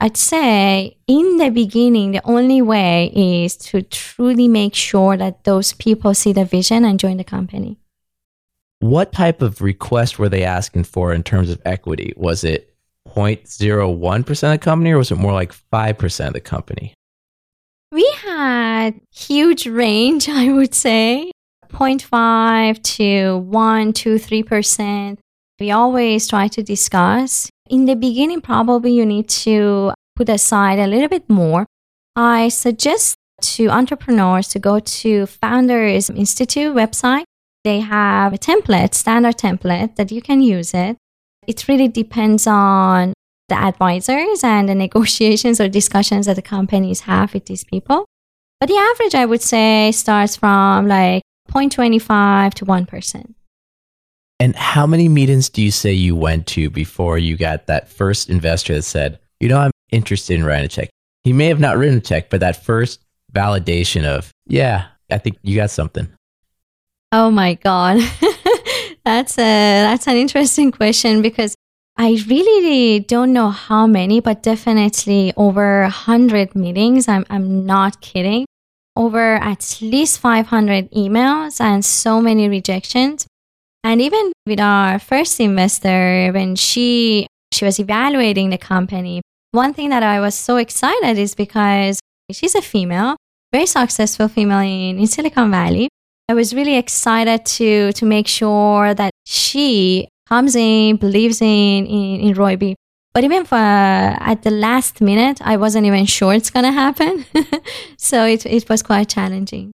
i'd 0.00 0.16
say 0.16 0.96
in 1.06 1.38
the 1.38 1.50
beginning 1.50 2.12
the 2.12 2.20
only 2.24 2.60
way 2.60 3.10
is 3.14 3.56
to 3.56 3.82
truly 3.82 4.48
make 4.48 4.74
sure 4.74 5.16
that 5.16 5.44
those 5.44 5.72
people 5.72 6.12
see 6.14 6.32
the 6.32 6.44
vision 6.44 6.84
and 6.84 7.00
join 7.00 7.16
the 7.16 7.24
company 7.24 7.78
what 8.90 9.12
type 9.12 9.42
of 9.42 9.62
request 9.62 10.18
were 10.18 10.28
they 10.28 10.44
asking 10.44 10.84
for 10.84 11.12
in 11.12 11.22
terms 11.22 11.50
of 11.50 11.60
equity 11.64 12.12
was 12.16 12.44
it 12.44 12.72
0.01% 13.08 14.30
of 14.30 14.50
the 14.50 14.58
company 14.58 14.90
or 14.90 14.98
was 14.98 15.10
it 15.10 15.16
more 15.16 15.32
like 15.32 15.52
5% 15.72 16.26
of 16.26 16.32
the 16.32 16.40
company 16.40 16.94
we 17.92 18.08
had 18.18 19.00
huge 19.12 19.66
range 19.66 20.28
i 20.42 20.52
would 20.52 20.74
say 20.74 21.30
0.5 21.72 22.82
to 22.82 23.38
1 23.38 23.92
to 23.92 24.14
3% 24.14 25.18
we 25.58 25.70
always 25.70 26.28
try 26.28 26.48
to 26.48 26.62
discuss. 26.62 27.48
In 27.70 27.86
the 27.86 27.96
beginning, 27.96 28.40
probably 28.40 28.92
you 28.92 29.06
need 29.06 29.28
to 29.46 29.92
put 30.14 30.28
aside 30.28 30.78
a 30.78 30.86
little 30.86 31.08
bit 31.08 31.28
more. 31.30 31.66
I 32.14 32.48
suggest 32.48 33.16
to 33.40 33.68
entrepreneurs 33.68 34.48
to 34.48 34.58
go 34.58 34.80
to 34.80 35.26
Founders 35.26 36.10
Institute 36.10 36.74
website. 36.74 37.24
They 37.66 37.80
have 37.80 38.32
a 38.32 38.38
template, 38.38 38.94
standard 38.94 39.38
template 39.38 39.96
that 39.96 40.12
you 40.12 40.22
can 40.22 40.40
use 40.40 40.72
it. 40.72 40.96
It 41.48 41.66
really 41.66 41.88
depends 41.88 42.46
on 42.46 43.12
the 43.48 43.56
advisors 43.56 44.44
and 44.44 44.68
the 44.68 44.74
negotiations 44.76 45.60
or 45.60 45.66
discussions 45.66 46.26
that 46.26 46.36
the 46.36 46.42
companies 46.42 47.00
have 47.00 47.34
with 47.34 47.46
these 47.46 47.64
people. 47.64 48.06
But 48.60 48.68
the 48.68 48.76
average, 48.76 49.16
I 49.16 49.26
would 49.26 49.42
say, 49.42 49.90
starts 49.90 50.36
from 50.36 50.86
like 50.86 51.24
0.25 51.50 52.54
to 52.54 52.66
1%. 52.66 53.34
And 54.38 54.54
how 54.54 54.86
many 54.86 55.08
meetings 55.08 55.48
do 55.48 55.60
you 55.60 55.72
say 55.72 55.92
you 55.92 56.14
went 56.14 56.46
to 56.54 56.70
before 56.70 57.18
you 57.18 57.36
got 57.36 57.66
that 57.66 57.88
first 57.88 58.30
investor 58.30 58.76
that 58.76 58.82
said, 58.82 59.18
you 59.40 59.48
know, 59.48 59.58
I'm 59.58 59.72
interested 59.90 60.38
in 60.38 60.44
writing 60.44 60.66
a 60.66 60.68
check. 60.68 60.88
He 61.24 61.32
may 61.32 61.46
have 61.48 61.58
not 61.58 61.78
written 61.78 61.98
a 61.98 62.00
check, 62.00 62.30
but 62.30 62.38
that 62.38 62.62
first 62.62 63.00
validation 63.32 64.04
of, 64.04 64.30
yeah, 64.46 64.86
I 65.10 65.18
think 65.18 65.36
you 65.42 65.56
got 65.56 65.70
something. 65.70 66.06
Oh 67.18 67.30
my 67.30 67.54
God. 67.54 67.96
that's 69.06 69.38
a 69.38 69.48
that's 69.88 70.06
an 70.06 70.16
interesting 70.16 70.70
question 70.70 71.22
because 71.22 71.54
I 71.96 72.22
really 72.28 73.00
don't 73.00 73.32
know 73.32 73.48
how 73.48 73.86
many, 73.86 74.20
but 74.20 74.42
definitely 74.42 75.32
over 75.34 75.80
100 75.80 76.54
meetings. 76.54 77.08
I'm, 77.08 77.24
I'm 77.30 77.64
not 77.64 78.02
kidding. 78.02 78.44
Over 78.96 79.36
at 79.36 79.78
least 79.80 80.20
500 80.20 80.90
emails 80.90 81.58
and 81.58 81.82
so 81.82 82.20
many 82.20 82.50
rejections. 82.50 83.26
And 83.82 84.02
even 84.02 84.32
with 84.44 84.60
our 84.60 84.98
first 84.98 85.40
investor, 85.40 86.32
when 86.34 86.54
she, 86.54 87.28
she 87.50 87.64
was 87.64 87.80
evaluating 87.80 88.50
the 88.50 88.58
company, 88.58 89.22
one 89.52 89.72
thing 89.72 89.88
that 89.88 90.02
I 90.02 90.20
was 90.20 90.34
so 90.34 90.58
excited 90.58 91.16
is 91.16 91.34
because 91.34 91.98
she's 92.30 92.54
a 92.54 92.60
female, 92.60 93.16
very 93.54 93.64
successful 93.64 94.28
female 94.28 94.60
in, 94.60 94.98
in 94.98 95.06
Silicon 95.06 95.50
Valley. 95.50 95.88
I 96.28 96.34
was 96.34 96.54
really 96.54 96.76
excited 96.76 97.44
to, 97.46 97.92
to 97.92 98.04
make 98.04 98.26
sure 98.26 98.94
that 98.94 99.12
she 99.24 100.08
comes 100.28 100.56
in, 100.56 100.96
believes 100.96 101.40
in, 101.40 101.86
in, 101.86 102.20
in 102.20 102.34
Roybi. 102.34 102.74
But 103.14 103.22
even 103.22 103.44
for, 103.44 103.54
uh, 103.54 104.16
at 104.18 104.42
the 104.42 104.50
last 104.50 105.00
minute, 105.00 105.40
I 105.40 105.56
wasn't 105.56 105.86
even 105.86 106.04
sure 106.04 106.34
it's 106.34 106.50
going 106.50 106.64
to 106.64 106.72
happen. 106.72 107.24
so 107.96 108.26
it, 108.26 108.44
it 108.44 108.68
was 108.68 108.82
quite 108.82 109.08
challenging. 109.08 109.70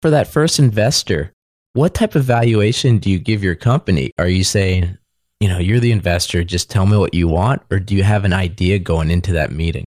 For 0.00 0.10
that 0.10 0.26
first 0.26 0.58
investor, 0.58 1.32
what 1.74 1.94
type 1.94 2.14
of 2.14 2.24
valuation 2.24 2.98
do 2.98 3.10
you 3.10 3.18
give 3.18 3.44
your 3.44 3.54
company? 3.54 4.10
Are 4.18 4.26
you 4.26 4.44
saying, 4.44 4.96
you 5.38 5.48
know, 5.48 5.58
you're 5.58 5.80
the 5.80 5.92
investor, 5.92 6.42
just 6.44 6.70
tell 6.70 6.86
me 6.86 6.96
what 6.96 7.12
you 7.12 7.28
want? 7.28 7.62
Or 7.70 7.78
do 7.78 7.94
you 7.94 8.04
have 8.04 8.24
an 8.24 8.32
idea 8.32 8.78
going 8.78 9.10
into 9.10 9.32
that 9.34 9.52
meeting? 9.52 9.84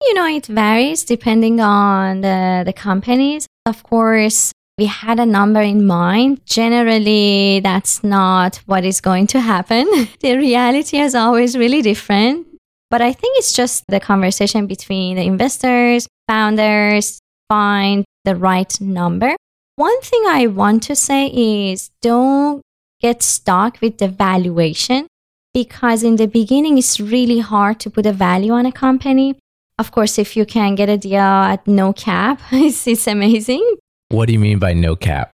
You 0.00 0.14
know, 0.14 0.26
it 0.26 0.46
varies 0.46 1.04
depending 1.04 1.60
on 1.60 2.20
the, 2.20 2.62
the 2.64 2.72
companies. 2.72 3.46
Of 3.66 3.82
course, 3.82 4.52
we 4.78 4.86
had 4.86 5.20
a 5.20 5.26
number 5.26 5.60
in 5.60 5.86
mind. 5.86 6.44
Generally, 6.46 7.60
that's 7.60 8.02
not 8.02 8.56
what 8.66 8.84
is 8.84 9.00
going 9.00 9.26
to 9.28 9.40
happen. 9.40 9.86
the 10.20 10.36
reality 10.36 10.98
is 10.98 11.14
always 11.14 11.56
really 11.56 11.82
different. 11.82 12.46
But 12.90 13.00
I 13.00 13.12
think 13.12 13.38
it's 13.38 13.52
just 13.52 13.84
the 13.88 14.00
conversation 14.00 14.66
between 14.66 15.16
the 15.16 15.22
investors, 15.22 16.06
founders, 16.28 17.20
find 17.48 18.04
the 18.24 18.36
right 18.36 18.80
number. 18.80 19.34
One 19.76 20.00
thing 20.02 20.24
I 20.26 20.46
want 20.46 20.82
to 20.84 20.96
say 20.96 21.28
is 21.28 21.90
don't 22.02 22.60
get 23.00 23.22
stuck 23.22 23.80
with 23.80 23.98
the 23.98 24.08
valuation 24.08 25.06
because 25.54 26.02
in 26.02 26.16
the 26.16 26.26
beginning 26.26 26.78
it's 26.78 27.00
really 27.00 27.40
hard 27.40 27.80
to 27.80 27.90
put 27.90 28.06
a 28.06 28.12
value 28.12 28.52
on 28.52 28.66
a 28.66 28.72
company. 28.72 29.38
Of 29.78 29.90
course, 29.90 30.18
if 30.18 30.36
you 30.36 30.44
can 30.44 30.74
get 30.74 30.88
a 30.88 30.98
deal 30.98 31.20
at 31.20 31.66
no 31.66 31.92
cap, 31.92 32.40
it's, 32.52 32.86
it's 32.86 33.06
amazing. 33.06 33.76
What 34.12 34.26
do 34.26 34.34
you 34.34 34.38
mean 34.38 34.58
by 34.58 34.74
no 34.74 34.94
cap? 34.94 35.30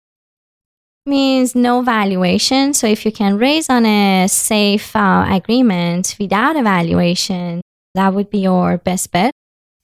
Means 1.08 1.56
no 1.56 1.82
valuation. 1.82 2.76
So 2.76 2.86
if 2.86 3.08
you 3.08 3.12
can 3.12 3.40
raise 3.40 3.72
on 3.72 3.88
a 3.88 4.28
safe 4.28 4.96
uh, 4.96 5.26
agreement 5.32 6.16
without 6.20 6.56
a 6.56 6.62
valuation, 6.62 7.62
that 7.96 8.14
would 8.14 8.30
be 8.30 8.40
your 8.40 8.78
best 8.78 9.12
bet. 9.12 9.32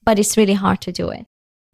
But 0.04 0.20
it's 0.20 0.36
really 0.36 0.52
hard 0.54 0.80
to 0.82 0.92
do 0.92 1.08
it. 1.10 1.26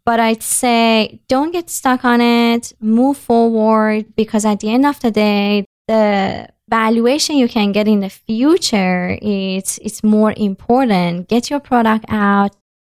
But 0.03 0.19
I'd 0.19 0.41
say 0.41 1.19
don't 1.27 1.51
get 1.51 1.69
stuck 1.69 2.03
on 2.03 2.21
it. 2.21 2.73
Move 2.79 3.17
forward 3.17 4.15
because 4.15 4.43
at 4.43 4.61
the 4.61 4.71
end 4.71 4.87
of 4.87 4.99
the 4.99 5.11
day, 5.11 5.65
the 5.87 6.49
valuation 6.69 7.35
you 7.35 7.47
can 7.47 7.71
get 7.71 7.87
in 7.87 7.99
the 7.99 8.09
future 8.09 9.19
it's 9.21 9.77
it's 9.83 10.03
more 10.03 10.33
important. 10.35 11.27
Get 11.27 11.51
your 11.51 11.59
product 11.59 12.05
out, 12.07 12.55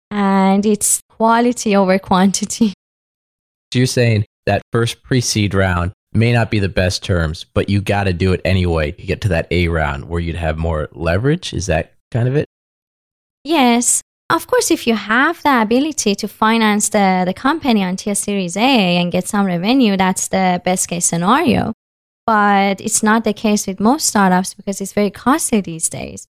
and 0.10 0.66
it's 0.66 1.02
quality 1.10 1.76
over 1.76 2.00
quantity. 2.00 2.74
So 3.74 3.80
you're 3.80 3.88
saying 3.88 4.26
that 4.46 4.62
first 4.72 5.02
pre 5.02 5.20
seed 5.20 5.56
round 5.56 5.94
may 6.14 6.32
not 6.32 6.52
be 6.52 6.60
the 6.60 6.70
best 6.70 7.04
terms, 7.04 7.44
but 7.44 7.70
you 7.70 7.82
got 7.82 8.04
to 8.04 8.14
do 8.14 8.32
it 8.32 8.40
anyway 8.46 8.92
to 8.92 9.04
get 9.04 9.20
to 9.22 9.30
that 9.30 9.48
A 9.50 9.68
round 9.68 10.08
where 10.08 10.20
you'd 10.20 10.36
have 10.36 10.60
more 10.60 10.90
leverage. 10.92 11.56
Is 11.56 11.66
that 11.66 11.94
kind 12.12 12.28
of 12.28 12.36
it? 12.36 12.46
Yes. 13.44 14.04
Of 14.30 14.46
course, 14.46 14.70
if 14.70 14.86
you 14.86 14.94
have 14.94 15.42
the 15.42 15.64
ability 15.64 16.14
to 16.14 16.28
finance 16.28 16.90
the, 16.90 17.24
the 17.26 17.34
company 17.34 17.82
until 17.82 18.14
Series 18.14 18.56
A 18.56 18.62
and 18.98 19.12
get 19.12 19.28
some 19.28 19.48
revenue, 19.48 19.98
that's 19.98 20.28
the 20.28 20.62
best 20.64 20.88
case 20.88 21.08
scenario. 21.08 21.74
But 22.28 22.80
it's 22.80 23.02
not 23.02 23.24
the 23.24 23.34
case 23.34 23.66
with 23.66 23.80
most 23.80 24.06
startups 24.06 24.54
because 24.54 24.82
it's 24.82 24.94
very 24.94 25.10
costly 25.10 25.62
these 25.62 25.90
days. 25.90 26.28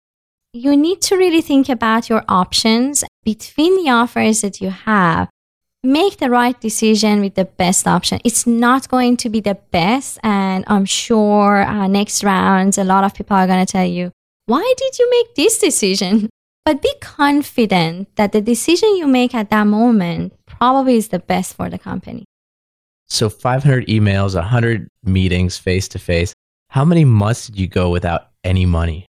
You 0.52 0.76
need 0.76 1.00
to 1.02 1.16
really 1.16 1.40
think 1.40 1.70
about 1.70 2.10
your 2.10 2.22
options 2.28 3.02
between 3.24 3.82
the 3.82 3.90
offers 3.90 4.42
that 4.42 4.60
you 4.60 4.68
have 4.68 5.30
make 5.82 6.18
the 6.18 6.30
right 6.30 6.60
decision 6.60 7.20
with 7.20 7.34
the 7.34 7.44
best 7.44 7.86
option. 7.86 8.20
It's 8.24 8.46
not 8.46 8.88
going 8.88 9.16
to 9.18 9.28
be 9.28 9.40
the 9.40 9.56
best. 9.70 10.18
And 10.22 10.64
I'm 10.66 10.84
sure 10.84 11.62
uh, 11.62 11.86
next 11.86 12.22
rounds, 12.22 12.78
a 12.78 12.84
lot 12.84 13.04
of 13.04 13.14
people 13.14 13.36
are 13.36 13.46
going 13.46 13.64
to 13.64 13.70
tell 13.70 13.86
you, 13.86 14.10
why 14.46 14.74
did 14.76 14.98
you 14.98 15.10
make 15.10 15.34
this 15.34 15.58
decision? 15.58 16.28
But 16.66 16.82
be 16.82 16.92
confident 17.00 18.14
that 18.16 18.32
the 18.32 18.42
decision 18.42 18.94
you 18.96 19.06
make 19.06 19.34
at 19.34 19.48
that 19.48 19.66
moment 19.66 20.34
probably 20.44 20.96
is 20.96 21.08
the 21.08 21.18
best 21.18 21.54
for 21.54 21.70
the 21.70 21.78
company. 21.78 22.26
So 23.08 23.30
500 23.30 23.86
emails, 23.86 24.34
100 24.34 24.86
meetings 25.02 25.56
face 25.56 25.88
to 25.88 25.98
face. 25.98 26.34
How 26.68 26.84
many 26.84 27.06
months 27.06 27.46
did 27.46 27.58
you 27.58 27.66
go 27.66 27.90
without 27.90 28.28
any 28.44 28.66
money? 28.66 29.06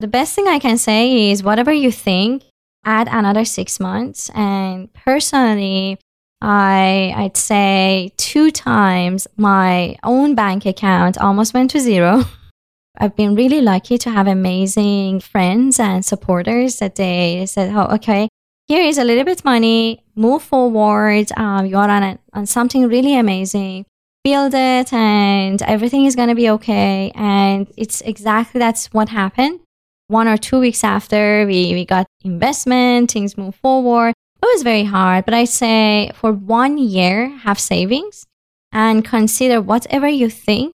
The 0.00 0.08
best 0.08 0.34
thing 0.34 0.48
I 0.48 0.58
can 0.58 0.78
say 0.78 1.30
is 1.30 1.42
whatever 1.42 1.72
you 1.72 1.92
think, 1.92 2.42
add 2.86 3.08
another 3.10 3.44
six 3.44 3.78
months. 3.78 4.30
And 4.34 4.92
personally, 4.94 5.98
I 6.40 7.12
I'd 7.14 7.36
say 7.36 8.12
two 8.16 8.50
times 8.50 9.26
my 9.36 9.96
own 10.04 10.34
bank 10.34 10.64
account 10.64 11.18
almost 11.18 11.52
went 11.52 11.70
to 11.72 11.80
zero. 11.80 12.24
I've 12.98 13.16
been 13.16 13.34
really 13.34 13.60
lucky 13.60 13.98
to 13.98 14.10
have 14.10 14.26
amazing 14.26 15.20
friends 15.20 15.78
and 15.78 16.02
supporters 16.02 16.78
that 16.78 16.94
they 16.94 17.44
said, 17.46 17.74
"Oh, 17.74 17.94
okay, 17.96 18.28
here 18.68 18.82
is 18.82 18.96
a 18.96 19.04
little 19.04 19.24
bit 19.24 19.44
money. 19.44 20.02
Move 20.14 20.42
forward. 20.42 21.30
Um, 21.36 21.66
you 21.66 21.76
are 21.76 21.90
on 21.90 22.02
a, 22.02 22.18
on 22.32 22.46
something 22.46 22.88
really 22.88 23.14
amazing. 23.16 23.84
Build 24.24 24.54
it, 24.54 24.92
and 24.92 25.60
everything 25.62 26.06
is 26.06 26.16
gonna 26.16 26.34
be 26.34 26.48
okay." 26.50 27.12
And 27.14 27.66
it's 27.76 28.00
exactly 28.02 28.58
that's 28.58 28.86
what 28.94 29.08
happened 29.10 29.60
one 30.08 30.28
or 30.28 30.36
two 30.36 30.60
weeks 30.60 30.84
after 30.84 31.46
we, 31.46 31.72
we 31.74 31.84
got 31.84 32.06
investment, 32.22 33.10
things 33.10 33.36
move 33.36 33.54
forward. 33.56 34.14
It 34.42 34.46
was 34.46 34.62
very 34.62 34.84
hard, 34.84 35.24
but 35.24 35.34
I 35.34 35.44
say 35.44 36.10
for 36.14 36.32
one 36.32 36.78
year, 36.78 37.28
have 37.38 37.58
savings 37.58 38.24
and 38.72 39.04
consider 39.04 39.60
whatever 39.60 40.08
you 40.08 40.30
think 40.30 40.72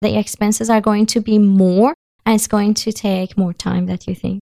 the 0.00 0.18
expenses 0.18 0.70
are 0.70 0.80
going 0.80 1.06
to 1.06 1.20
be 1.20 1.38
more 1.38 1.94
and 2.24 2.34
it's 2.34 2.46
going 2.46 2.74
to 2.74 2.92
take 2.92 3.36
more 3.36 3.52
time 3.52 3.86
that 3.86 4.06
you 4.06 4.14
think. 4.14 4.40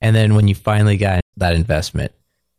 And 0.00 0.16
then 0.16 0.34
when 0.34 0.48
you 0.48 0.54
finally 0.54 0.96
got 0.96 1.20
that 1.36 1.54
investment, 1.54 2.12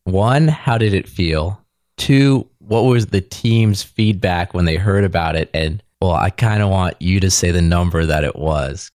one, 0.05 0.47
how 0.47 0.77
did 0.77 0.93
it 0.93 1.07
feel? 1.07 1.61
Two, 1.97 2.47
what 2.59 2.81
was 2.81 3.07
the 3.07 3.21
team's 3.21 3.83
feedback 3.83 4.53
when 4.53 4.65
they 4.65 4.77
heard 4.77 5.03
about 5.03 5.35
it? 5.35 5.49
And 5.53 5.83
well, 6.01 6.13
I 6.13 6.29
kind 6.29 6.63
of 6.63 6.69
want 6.69 6.95
you 6.99 7.19
to 7.19 7.29
say 7.29 7.51
the 7.51 7.61
number 7.61 8.05
that 8.05 8.23
it 8.23 8.35
was 8.35 8.89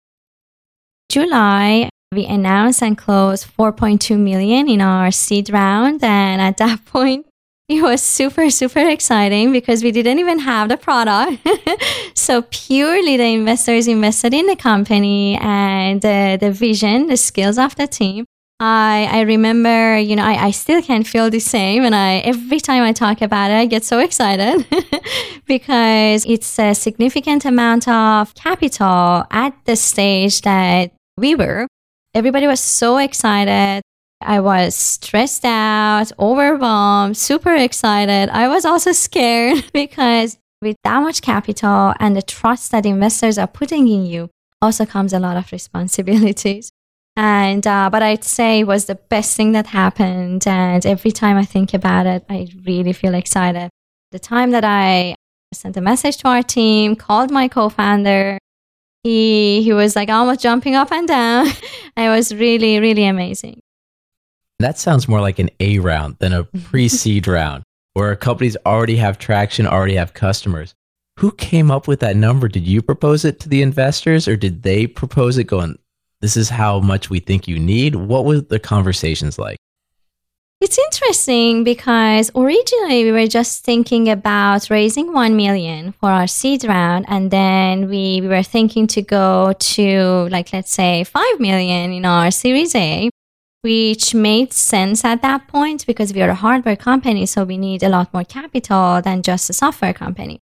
July, 1.10 1.88
we 2.12 2.26
announced 2.26 2.82
and 2.82 2.96
closed 2.96 3.46
4.2 3.58 4.18
million 4.18 4.68
in 4.68 4.80
our 4.80 5.10
seed 5.10 5.50
round. 5.50 6.04
And 6.04 6.40
at 6.40 6.58
that 6.58 6.84
point, 6.86 7.26
it 7.68 7.82
was 7.82 8.02
super, 8.02 8.50
super 8.50 8.86
exciting 8.88 9.52
because 9.52 9.82
we 9.82 9.90
didn't 9.90 10.18
even 10.18 10.38
have 10.38 10.68
the 10.68 10.76
product. 10.76 11.46
so 12.14 12.42
purely 12.50 13.16
the 13.16 13.24
investors 13.24 13.86
invested 13.86 14.32
in 14.32 14.46
the 14.46 14.56
company 14.56 15.36
and 15.36 16.00
the, 16.00 16.38
the 16.40 16.50
vision, 16.50 17.08
the 17.08 17.16
skills 17.16 17.58
of 17.58 17.76
the 17.76 17.86
team. 17.86 18.24
I, 18.60 19.08
I 19.10 19.20
remember, 19.20 19.98
you 19.98 20.16
know, 20.16 20.24
I, 20.24 20.46
I 20.46 20.50
still 20.50 20.82
can 20.82 21.04
feel 21.04 21.30
the 21.30 21.38
same. 21.38 21.84
And 21.84 21.94
I, 21.94 22.16
every 22.18 22.58
time 22.58 22.82
I 22.82 22.92
talk 22.92 23.22
about 23.22 23.50
it, 23.50 23.54
I 23.54 23.66
get 23.66 23.84
so 23.84 24.00
excited 24.00 24.66
because 25.46 26.24
it's 26.26 26.58
a 26.58 26.74
significant 26.74 27.44
amount 27.44 27.86
of 27.86 28.34
capital 28.34 29.24
at 29.30 29.54
the 29.64 29.76
stage 29.76 30.40
that 30.40 30.90
we 31.18 31.34
were. 31.34 31.66
Everybody 32.14 32.46
was 32.46 32.60
so 32.60 32.98
excited. 32.98 33.82
I 34.20 34.40
was 34.40 34.74
stressed 34.74 35.44
out, 35.44 36.10
overwhelmed, 36.18 37.16
super 37.16 37.54
excited. 37.54 38.28
I 38.30 38.48
was 38.48 38.64
also 38.64 38.92
scared 38.92 39.64
because 39.72 40.38
with 40.60 40.76
that 40.82 41.00
much 41.02 41.22
capital 41.22 41.94
and 42.00 42.16
the 42.16 42.22
trust 42.22 42.72
that 42.72 42.84
investors 42.84 43.38
are 43.38 43.46
putting 43.46 43.86
in 43.88 44.06
you 44.06 44.30
also 44.60 44.84
comes 44.84 45.12
a 45.12 45.20
lot 45.20 45.36
of 45.36 45.52
responsibilities. 45.52 46.70
And, 47.20 47.66
uh, 47.66 47.90
but 47.90 48.00
I'd 48.00 48.22
say 48.22 48.60
it 48.60 48.68
was 48.68 48.84
the 48.84 48.94
best 48.94 49.36
thing 49.36 49.50
that 49.50 49.66
happened. 49.66 50.46
And 50.46 50.86
every 50.86 51.10
time 51.10 51.36
I 51.36 51.44
think 51.44 51.74
about 51.74 52.06
it, 52.06 52.24
I 52.30 52.46
really 52.64 52.92
feel 52.92 53.12
excited. 53.12 53.70
The 54.12 54.20
time 54.20 54.52
that 54.52 54.62
I 54.62 55.16
sent 55.52 55.76
a 55.76 55.80
message 55.80 56.18
to 56.18 56.28
our 56.28 56.44
team, 56.44 56.94
called 56.94 57.32
my 57.32 57.48
co 57.48 57.70
founder, 57.70 58.38
he 59.02 59.62
he 59.62 59.72
was 59.72 59.96
like 59.96 60.08
almost 60.08 60.40
jumping 60.40 60.74
up 60.74 60.92
and 60.92 61.08
down. 61.08 61.46
it 61.96 62.08
was 62.08 62.34
really 62.34 62.78
really 62.80 63.06
amazing. 63.06 63.60
That 64.58 64.78
sounds 64.78 65.06
more 65.06 65.20
like 65.20 65.38
an 65.38 65.50
A 65.60 65.78
round 65.78 66.16
than 66.18 66.32
a 66.32 66.44
pre 66.64 66.88
seed 66.88 67.26
round 67.26 67.62
where 67.94 68.14
companies 68.16 68.56
already 68.64 68.96
have 68.96 69.18
traction, 69.18 69.66
already 69.66 69.94
have 69.94 70.14
customers. 70.14 70.74
Who 71.18 71.32
came 71.32 71.70
up 71.70 71.88
with 71.88 72.00
that 72.00 72.16
number? 72.16 72.46
Did 72.46 72.66
you 72.66 72.80
propose 72.80 73.24
it 73.24 73.40
to 73.40 73.48
the 73.48 73.62
investors 73.62 74.28
or 74.28 74.36
did 74.36 74.62
they 74.62 74.86
propose 74.86 75.36
it 75.36 75.44
going, 75.44 75.76
this 76.20 76.36
is 76.36 76.48
how 76.48 76.78
much 76.78 77.10
we 77.10 77.18
think 77.18 77.48
you 77.48 77.58
need? 77.58 77.96
What 77.96 78.24
were 78.24 78.40
the 78.40 78.60
conversations 78.60 79.36
like? 79.36 79.58
It's 80.60 80.76
interesting 80.76 81.62
because 81.62 82.32
originally 82.34 83.04
we 83.04 83.12
were 83.12 83.28
just 83.28 83.64
thinking 83.64 84.08
about 84.08 84.68
raising 84.70 85.12
1 85.12 85.36
million 85.36 85.92
for 85.92 86.10
our 86.10 86.26
seed 86.26 86.64
round 86.64 87.04
and 87.08 87.30
then 87.30 87.88
we, 87.88 88.20
we 88.20 88.26
were 88.26 88.42
thinking 88.42 88.88
to 88.88 89.00
go 89.00 89.52
to 89.56 90.28
like 90.32 90.52
let's 90.52 90.72
say 90.72 91.04
5 91.04 91.38
million 91.38 91.92
in 91.92 92.04
our 92.04 92.32
series 92.32 92.74
A 92.74 93.08
which 93.62 94.16
made 94.16 94.52
sense 94.52 95.04
at 95.04 95.22
that 95.22 95.46
point 95.46 95.86
because 95.86 96.12
we 96.12 96.22
are 96.22 96.30
a 96.30 96.34
hardware 96.34 96.76
company 96.76 97.24
so 97.24 97.44
we 97.44 97.56
need 97.56 97.84
a 97.84 97.88
lot 97.88 98.12
more 98.12 98.24
capital 98.24 99.00
than 99.00 99.22
just 99.22 99.48
a 99.50 99.52
software 99.52 99.94
company. 99.94 100.40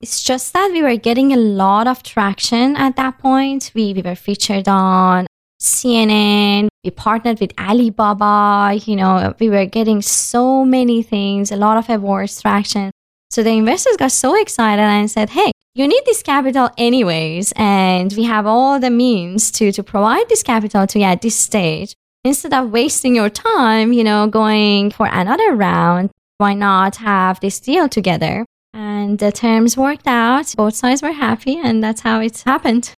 It's 0.00 0.22
just 0.22 0.54
that 0.54 0.70
we 0.72 0.82
were 0.82 0.96
getting 0.96 1.34
a 1.34 1.36
lot 1.36 1.86
of 1.86 2.02
traction 2.02 2.76
at 2.76 2.96
that 2.96 3.18
point. 3.18 3.72
We, 3.74 3.92
we 3.92 4.02
were 4.02 4.14
featured 4.14 4.68
on 4.68 5.26
CNN. 5.60 6.68
We 6.84 6.90
partnered 6.90 7.40
with 7.40 7.52
Alibaba. 7.58 8.78
You 8.84 8.96
know, 8.96 9.34
we 9.40 9.48
were 9.48 9.66
getting 9.66 10.02
so 10.02 10.64
many 10.64 11.02
things, 11.02 11.50
a 11.50 11.56
lot 11.56 11.78
of 11.78 11.88
awards, 11.88 12.40
traction. 12.40 12.90
So 13.30 13.42
the 13.42 13.50
investors 13.50 13.96
got 13.96 14.12
so 14.12 14.40
excited 14.40 14.82
and 14.82 15.10
said, 15.10 15.30
hey, 15.30 15.50
you 15.74 15.88
need 15.88 16.02
this 16.04 16.22
capital 16.22 16.70
anyways. 16.78 17.52
And 17.56 18.12
we 18.12 18.24
have 18.24 18.46
all 18.46 18.78
the 18.78 18.90
means 18.90 19.50
to, 19.52 19.72
to 19.72 19.82
provide 19.82 20.28
this 20.28 20.42
capital 20.42 20.86
to 20.86 20.98
you 20.98 21.06
at 21.06 21.22
this 21.22 21.36
stage. 21.36 21.94
Instead 22.22 22.52
of 22.52 22.70
wasting 22.70 23.16
your 23.16 23.30
time, 23.30 23.92
you 23.92 24.04
know, 24.04 24.26
going 24.26 24.90
for 24.90 25.06
another 25.06 25.54
round, 25.54 26.10
why 26.38 26.54
not 26.54 26.96
have 26.96 27.40
this 27.40 27.58
deal 27.58 27.88
together? 27.88 28.44
and 28.74 29.18
the 29.18 29.30
terms 29.30 29.76
worked 29.76 30.06
out. 30.06 30.52
Both 30.56 30.74
sides 30.74 31.00
were 31.00 31.12
happy, 31.12 31.58
and 31.58 31.82
that's 31.82 32.00
how 32.00 32.20
it 32.20 32.40
happened. 32.40 32.92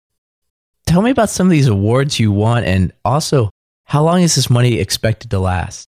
Tell 0.86 1.02
me 1.02 1.10
about 1.10 1.30
some 1.30 1.48
of 1.48 1.50
these 1.50 1.66
awards 1.66 2.20
you 2.20 2.30
won, 2.30 2.64
and 2.64 2.92
also 3.04 3.50
how 3.84 4.02
long 4.02 4.22
is 4.22 4.34
this 4.34 4.50
money 4.50 4.78
expected 4.78 5.30
to 5.30 5.38
last? 5.38 5.88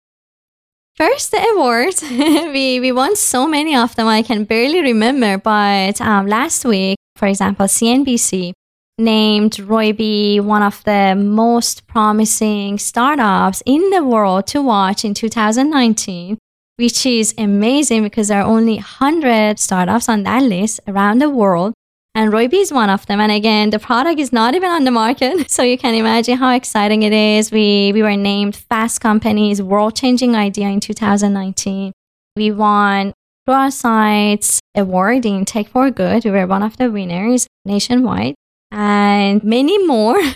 First, 0.96 1.32
the 1.32 1.44
awards. 1.54 2.02
we, 2.10 2.80
we 2.80 2.92
won 2.92 3.16
so 3.16 3.48
many 3.48 3.74
of 3.74 3.96
them, 3.96 4.06
I 4.06 4.22
can 4.22 4.44
barely 4.44 4.80
remember. 4.80 5.38
But 5.38 6.00
um, 6.00 6.26
last 6.26 6.64
week, 6.64 6.96
for 7.16 7.26
example, 7.26 7.66
CNBC 7.66 8.52
named 8.98 9.52
Roybi 9.52 10.40
one 10.40 10.62
of 10.62 10.84
the 10.84 11.16
most 11.16 11.86
promising 11.88 12.78
startups 12.78 13.60
in 13.66 13.90
the 13.90 14.04
world 14.04 14.46
to 14.46 14.62
watch 14.62 15.04
in 15.04 15.14
2019 15.14 16.38
which 16.76 17.06
is 17.06 17.34
amazing 17.38 18.02
because 18.02 18.28
there 18.28 18.40
are 18.40 18.46
only 18.46 18.74
100 18.74 19.58
startups 19.58 20.08
on 20.08 20.24
that 20.24 20.42
list 20.42 20.80
around 20.88 21.20
the 21.20 21.30
world. 21.30 21.72
And 22.16 22.32
Roybi 22.32 22.60
is 22.60 22.72
one 22.72 22.90
of 22.90 23.06
them. 23.06 23.18
And 23.18 23.32
again, 23.32 23.70
the 23.70 23.80
product 23.80 24.20
is 24.20 24.32
not 24.32 24.54
even 24.54 24.70
on 24.70 24.84
the 24.84 24.90
market. 24.90 25.50
So 25.54 25.62
you 25.62 25.76
can 25.76 25.94
imagine 25.94 26.36
how 26.36 26.50
exciting 26.54 27.02
it 27.02 27.12
is. 27.12 27.50
We, 27.50 27.92
we 27.92 28.02
were 28.02 28.16
named 28.16 28.54
Fast 28.54 29.00
Company's 29.00 29.60
world 29.60 29.96
changing 29.96 30.36
idea 30.36 30.68
in 30.68 30.80
2019. 30.80 31.92
We 32.36 32.52
won 32.52 33.12
our 33.46 33.70
Sites 33.70 34.60
award 34.74 35.26
in 35.26 35.44
Tech 35.44 35.68
for 35.68 35.90
Good. 35.90 36.24
We 36.24 36.30
were 36.30 36.46
one 36.46 36.62
of 36.62 36.76
the 36.76 36.90
winners 36.90 37.46
nationwide 37.64 38.34
and 38.70 39.42
many 39.42 39.84
more. 39.86 40.20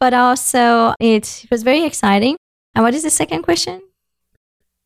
But 0.00 0.14
also, 0.14 0.94
it 1.00 1.44
was 1.50 1.64
very 1.64 1.82
exciting. 1.82 2.36
And 2.76 2.84
what 2.84 2.94
is 2.94 3.02
the 3.02 3.10
second 3.10 3.42
question? 3.42 3.82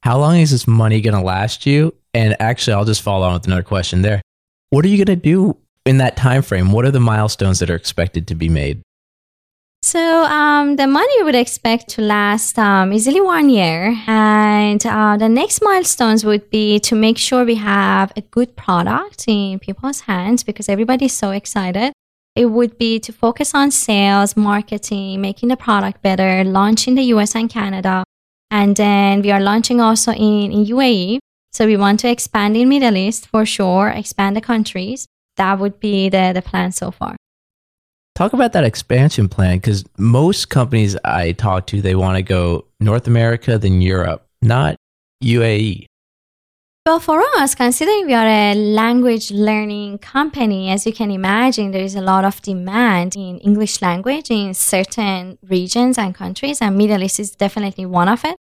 How 0.03 0.19
long 0.19 0.39
is 0.39 0.53
this 0.53 0.67
money 0.67 1.03
going 1.03 1.15
to 1.15 1.21
last 1.21 1.67
you? 1.67 1.95
And 2.15 2.35
actually, 2.41 2.73
I'll 2.73 2.87
just 2.87 3.03
follow 3.03 3.27
on 3.27 3.35
with 3.35 3.47
another 3.47 3.63
question 3.63 4.01
there. 4.01 4.23
What 4.71 4.87
are 4.87 4.89
you 4.89 4.97
going 4.97 5.15
to 5.15 5.23
do 5.23 5.59
in 5.85 5.99
that 5.99 6.17
time 6.17 6.43
frame? 6.43 6.73
What 6.73 6.85
are 6.85 6.91
the 6.91 7.01
milestones 7.01 7.59
that 7.61 7.71
are 7.71 7.75
expected 7.75 8.27
to 8.29 8.35
be 8.35 8.49
made? 8.49 8.83
So 9.85 9.99
um, 10.25 10.77
the 10.77 10.87
money 10.87 11.23
would 11.25 11.35
expect 11.35 11.89
to 11.91 12.03
last 12.03 12.57
um, 12.57 12.93
easily 12.93 13.21
one 13.21 13.51
year, 13.51 13.97
and 14.07 14.85
uh, 14.87 15.17
the 15.17 15.29
next 15.29 15.61
milestones 15.61 16.25
would 16.25 16.49
be 16.51 16.79
to 16.81 16.95
make 16.95 17.19
sure 17.19 17.45
we 17.45 17.57
have 17.57 18.13
a 18.17 18.21
good 18.21 18.55
product 18.55 19.25
in 19.27 19.59
people's 19.59 20.03
hands 20.03 20.45
because 20.45 20.69
everybody's 20.69 21.13
so 21.13 21.33
excited. 21.33 21.93
It 22.37 22.47
would 22.47 22.79
be 22.79 23.01
to 23.01 23.13
focus 23.13 23.55
on 23.55 23.73
sales, 23.73 24.37
marketing, 24.37 25.21
making 25.21 25.49
the 25.49 25.57
product 25.57 26.01
better, 26.01 26.45
launch 26.45 26.87
in 26.87 26.95
the 26.95 27.03
US 27.15 27.35
and 27.35 27.51
Canada, 27.51 28.05
and 28.53 28.77
then 28.77 29.21
we 29.21 29.33
are 29.33 29.41
launching 29.41 29.81
also 29.81 30.13
in, 30.13 30.53
in 30.53 30.65
UAE. 30.65 31.19
So 31.53 31.67
we 31.67 31.77
want 31.77 31.99
to 32.01 32.09
expand 32.09 32.57
in 32.57 32.69
Middle 32.69 32.97
East 32.97 33.27
for 33.27 33.45
sure, 33.45 33.89
expand 33.89 34.37
the 34.37 34.41
countries. 34.41 35.07
That 35.37 35.59
would 35.59 35.81
be 35.81 36.09
the, 36.09 36.33
the 36.35 36.43
plan 36.43 36.73
so 36.73 36.91
far. 36.91 37.17
Talk 38.15 38.35
about 38.35 38.53
that 38.53 38.65
expansion 38.65 39.29
plan 39.29 39.57
because 39.57 39.85
most 39.97 40.51
companies 40.51 40.97
I 41.05 41.33
talk 41.33 41.67
to, 41.69 41.81
they 41.81 41.95
want 41.95 42.17
to 42.17 42.23
go 42.23 42.67
North 42.79 43.07
America, 43.07 43.57
then 43.57 43.81
Europe, 43.81 44.27
not 44.43 44.77
UAE. 45.25 45.87
Well, 46.85 46.99
for 46.99 47.23
us, 47.37 47.55
considering 47.55 48.07
we 48.07 48.15
are 48.15 48.27
a 48.27 48.55
language 48.55 49.31
learning 49.31 49.99
company, 49.99 50.69
as 50.69 50.85
you 50.85 50.93
can 50.93 51.13
imagine, 51.13 51.71
there 51.71 51.85
is 51.85 51.95
a 51.95 52.01
lot 52.01 52.25
of 52.25 52.43
demand 52.43 53.15
in 53.15 53.39
English 53.39 53.81
language 53.81 54.33
in 54.33 54.53
certain 54.53 55.39
regions 55.49 55.97
and 55.97 56.13
countries, 56.13 56.61
and 56.61 56.77
Middle 56.77 57.05
East 57.05 57.21
is 57.21 57.31
definitely 57.31 57.87
one 57.87 58.09
of 58.09 58.25
it. 58.25 58.35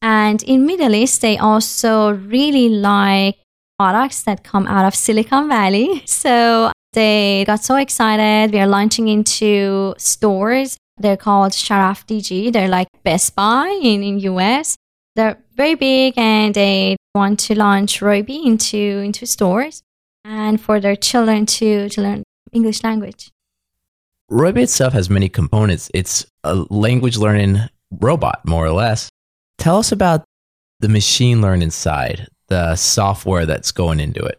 And 0.00 0.40
in 0.44 0.66
Middle 0.66 0.94
East, 0.94 1.20
they 1.20 1.36
also 1.36 2.12
really 2.12 2.68
like 2.68 3.38
products 3.80 4.24
that 4.24 4.44
come 4.44 4.66
out 4.66 4.84
of 4.84 4.94
Silicon 4.94 5.48
Valley. 5.48 6.02
So 6.04 6.70
they 6.92 7.44
got 7.46 7.64
so 7.64 7.76
excited. 7.76 8.52
We 8.52 8.60
are 8.60 8.66
launching 8.66 9.08
into 9.08 9.94
stores. 9.96 10.76
They're 10.98 11.16
called 11.16 11.52
Sharaf 11.52 12.04
DG. 12.04 12.52
They're 12.52 12.68
like 12.68 12.88
Best 13.04 13.34
Buy 13.34 13.68
in, 13.82 14.02
in 14.02 14.18
US. 14.32 14.76
They're 15.16 15.38
very 15.54 15.76
big 15.76 16.12
and 16.18 16.54
they 16.54 16.96
want 17.14 17.38
to 17.46 17.54
launch 17.54 18.00
Roybi 18.00 18.44
into, 18.44 18.82
into 19.08 19.24
stores 19.24 19.80
and 20.26 20.60
for 20.60 20.78
their 20.78 20.96
children 20.96 21.46
to, 21.46 21.88
to 21.88 22.02
learn 22.02 22.22
English 22.52 22.84
language. 22.84 23.30
Roybi 24.30 24.62
itself 24.64 24.92
has 24.92 25.08
many 25.08 25.30
components. 25.30 25.90
It's 25.94 26.26
a 26.44 26.54
language 26.68 27.16
learning 27.16 27.60
robot, 27.90 28.40
more 28.44 28.66
or 28.66 28.72
less. 28.72 29.08
Tell 29.56 29.78
us 29.78 29.90
about 29.90 30.24
the 30.80 30.88
machine 30.90 31.40
learning 31.40 31.70
side, 31.70 32.28
the 32.50 32.76
software 32.76 33.46
that's 33.46 33.72
going 33.72 34.00
into 34.00 34.22
it. 34.22 34.36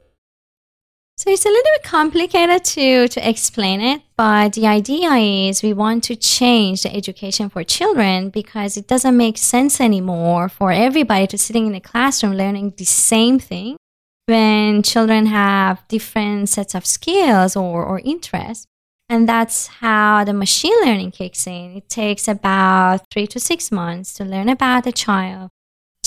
So 1.18 1.30
it's 1.30 1.46
a 1.46 1.50
little 1.50 1.72
bit 1.76 1.84
complicated 1.84 2.64
to, 2.64 3.08
to 3.08 3.30
explain 3.30 3.80
it, 3.80 4.02
but 4.18 4.54
the 4.54 4.66
idea 4.66 5.12
is 5.12 5.62
we 5.62 5.72
want 5.72 6.04
to 6.06 6.16
change 6.16 6.82
the 6.82 6.96
education 6.96 7.48
for 7.50 7.64
children 7.64 8.30
because 8.30 8.76
it 8.76 8.88
doesn't 8.88 9.16
make 9.16 9.38
sense 9.38 9.80
anymore 9.80 10.50
for 10.50 10.72
everybody 10.72 11.28
to 11.28 11.38
sitting 11.38 11.68
in 11.68 11.76
a 11.76 11.82
classroom 11.82 12.34
learning 12.34 12.74
the 12.78 12.86
same 12.86 13.38
thing 13.38 13.78
when 14.26 14.82
children 14.82 15.28
have 15.28 15.88
different 15.88 16.50
sets 16.50 16.74
of 16.74 16.88
skills 16.88 17.56
or, 17.56 17.84
or 17.84 18.00
interests. 18.00 18.66
And 19.08 19.30
that's 19.30 19.68
how 19.68 20.24
the 20.24 20.34
machine 20.34 20.74
learning 20.84 21.12
kicks 21.12 21.46
in. 21.46 21.76
It 21.78 21.90
takes 21.90 22.28
about 22.28 23.02
three 23.12 23.28
to 23.28 23.40
six 23.40 23.72
months 23.72 24.14
to 24.16 24.24
learn 24.24 24.50
about 24.50 24.86
the 24.86 24.92
child, 24.92 25.50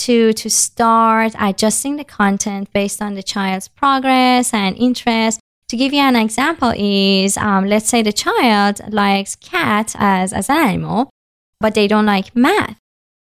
to, 0.04 0.32
to 0.34 0.50
start 0.50 1.32
adjusting 1.40 1.96
the 1.96 2.04
content 2.04 2.70
based 2.72 3.00
on 3.00 3.14
the 3.14 3.22
child's 3.22 3.68
progress 3.68 4.52
and 4.52 4.76
interest. 4.76 5.40
To 5.68 5.76
give 5.76 5.94
you 5.94 6.00
an 6.00 6.16
example 6.16 6.72
is, 6.76 7.38
um, 7.38 7.66
let's 7.66 7.88
say 7.88 8.02
the 8.02 8.12
child 8.12 8.80
likes 8.92 9.34
cat 9.36 9.94
as, 9.98 10.32
as 10.32 10.50
an 10.50 10.58
animal, 10.58 11.10
but 11.58 11.74
they 11.74 11.88
don't 11.88 12.04
like 12.04 12.36
math. 12.36 12.76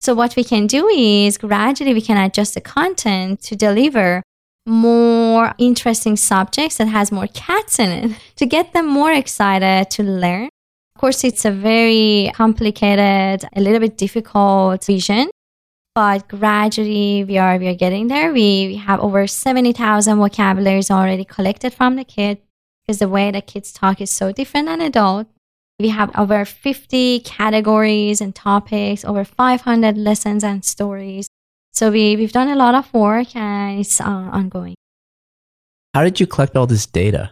So 0.02 0.14
what 0.14 0.36
we 0.36 0.44
can 0.44 0.68
do 0.68 0.88
is 0.88 1.40
gradually 1.40 1.96
we 1.96 2.02
can 2.02 2.18
adjust 2.24 2.54
the 2.54 2.62
content 2.62 3.42
to 3.44 3.56
deliver 3.56 4.22
more 4.68 5.56
interesting 5.58 6.16
subjects 6.16 6.78
that 6.78 6.88
has 6.88 7.12
more 7.12 7.28
cats 7.28 7.80
in 7.80 7.90
it 7.90 8.18
to 8.36 8.46
get 8.46 8.74
them 8.74 8.88
more 8.88 9.12
excited 9.12 9.90
to 9.92 10.04
learn. 10.04 10.50
Of 10.96 11.02
course, 11.02 11.24
it's 11.24 11.46
a 11.46 11.52
very 11.52 12.32
complicated, 12.36 13.48
a 13.56 13.62
little 13.62 13.80
bit 13.80 13.98
difficult 13.98 14.86
vision, 14.86 15.30
but 15.98 16.28
gradually 16.28 17.24
we 17.24 17.40
are 17.40 17.58
we 17.58 17.68
are 17.68 17.74
getting 17.74 18.08
there. 18.08 18.32
We, 18.32 18.68
we 18.68 18.76
have 18.76 19.00
over 19.00 19.26
70,000 19.26 20.20
vocabularies 20.20 20.92
already 20.92 21.26
collected 21.26 21.74
from 21.74 21.96
the 21.96 22.04
kid 22.04 22.38
because 22.86 23.00
the 23.00 23.10
way 23.10 23.32
that 23.32 23.48
kids 23.48 23.74
talk 23.74 24.00
is 24.00 24.12
so 24.12 24.32
different 24.32 24.68
than 24.68 24.80
adults. 24.80 25.32
We 25.80 25.90
have 25.90 26.12
over 26.16 26.46
50 26.46 27.22
categories 27.22 28.22
and 28.22 28.36
topics, 28.36 29.04
over 29.06 29.26
500 29.26 29.98
lessons 29.98 30.44
and 30.44 30.64
stories. 30.64 31.30
So 31.74 31.90
we, 31.90 32.16
we've 32.16 32.32
done 32.32 32.50
a 32.50 32.56
lot 32.56 32.76
of 32.76 32.94
work 32.94 33.36
and 33.36 33.80
it's 33.80 34.00
uh, 34.00 34.06
ongoing. 34.06 34.76
How 35.96 36.04
did 36.04 36.20
you 36.20 36.28
collect 36.28 36.56
all 36.56 36.68
this 36.68 36.86
data? 36.86 37.32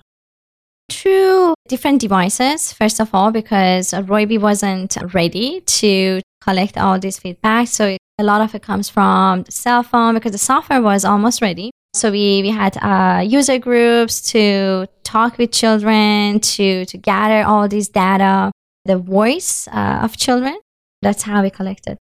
Through 0.90 1.56
different 1.68 2.00
devices, 2.00 2.72
first 2.72 3.00
of 3.00 3.14
all, 3.14 3.32
because 3.32 3.92
Roybi 3.92 4.40
wasn't 4.40 4.98
ready 5.14 5.62
to 5.62 6.22
collect 6.42 6.78
all 6.78 7.00
this 7.00 7.18
feedback. 7.18 7.68
So 7.68 7.98
a 8.20 8.24
lot 8.24 8.42
of 8.42 8.54
it 8.54 8.62
comes 8.62 8.88
from 8.88 9.44
the 9.44 9.52
cell 9.52 9.84
phone 9.84 10.14
because 10.14 10.32
the 10.32 10.38
software 10.38 10.82
was 10.82 11.04
almost 11.04 11.42
ready. 11.42 11.72
So 11.96 12.12
we, 12.12 12.42
we 12.42 12.50
had 12.50 12.78
uh, 12.78 13.22
user 13.22 13.58
groups 13.58 14.22
to 14.34 14.88
talk 15.04 15.38
with 15.38 15.52
children, 15.52 16.40
to, 16.42 16.86
to 16.86 16.98
gather 16.98 17.48
all 17.48 17.68
this 17.68 17.88
data, 17.88 18.52
the 18.84 18.98
voice 18.98 19.68
uh, 19.70 20.02
of 20.04 20.18
children. 20.18 20.60
That's 21.02 21.24
how 21.24 21.42
we 21.42 21.50
collected. 21.50 21.98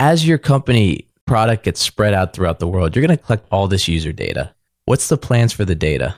As 0.00 0.26
your 0.26 0.38
company 0.38 1.06
product 1.26 1.64
gets 1.64 1.80
spread 1.80 2.14
out 2.14 2.32
throughout 2.32 2.58
the 2.58 2.66
world, 2.66 2.96
you're 2.96 3.06
going 3.06 3.16
to 3.16 3.22
collect 3.22 3.46
all 3.52 3.68
this 3.68 3.86
user 3.86 4.12
data. 4.12 4.54
What's 4.86 5.08
the 5.08 5.18
plans 5.18 5.52
for 5.52 5.64
the 5.64 5.74
data? 5.74 6.16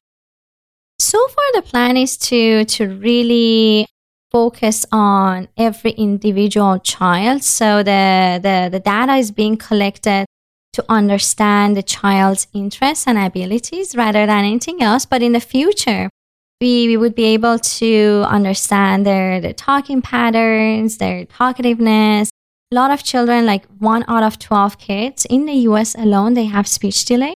The 1.54 1.62
plan 1.62 1.96
is 1.96 2.16
to 2.28 2.64
to 2.64 2.88
really 2.88 3.86
focus 4.32 4.86
on 4.90 5.48
every 5.58 5.90
individual 5.92 6.78
child. 6.78 7.42
So 7.42 7.82
the, 7.82 8.40
the, 8.42 8.70
the 8.72 8.80
data 8.80 9.16
is 9.16 9.30
being 9.30 9.58
collected 9.58 10.24
to 10.72 10.84
understand 10.88 11.76
the 11.76 11.82
child's 11.82 12.46
interests 12.54 13.06
and 13.06 13.18
abilities 13.18 13.94
rather 13.94 14.24
than 14.24 14.44
anything 14.46 14.82
else. 14.82 15.04
But 15.04 15.20
in 15.20 15.32
the 15.32 15.40
future, 15.40 16.08
we, 16.62 16.88
we 16.88 16.96
would 16.96 17.14
be 17.14 17.24
able 17.24 17.58
to 17.58 18.24
understand 18.26 19.04
their, 19.04 19.38
their 19.38 19.52
talking 19.52 20.00
patterns, 20.00 20.96
their 20.96 21.26
talkativeness. 21.26 22.30
A 22.70 22.74
lot 22.74 22.90
of 22.90 23.04
children, 23.04 23.44
like 23.44 23.66
one 23.78 24.02
out 24.08 24.22
of 24.22 24.38
12 24.38 24.78
kids 24.78 25.26
in 25.26 25.44
the 25.44 25.68
US 25.68 25.94
alone, 25.94 26.32
they 26.32 26.46
have 26.46 26.66
speech 26.66 27.04
delay. 27.04 27.34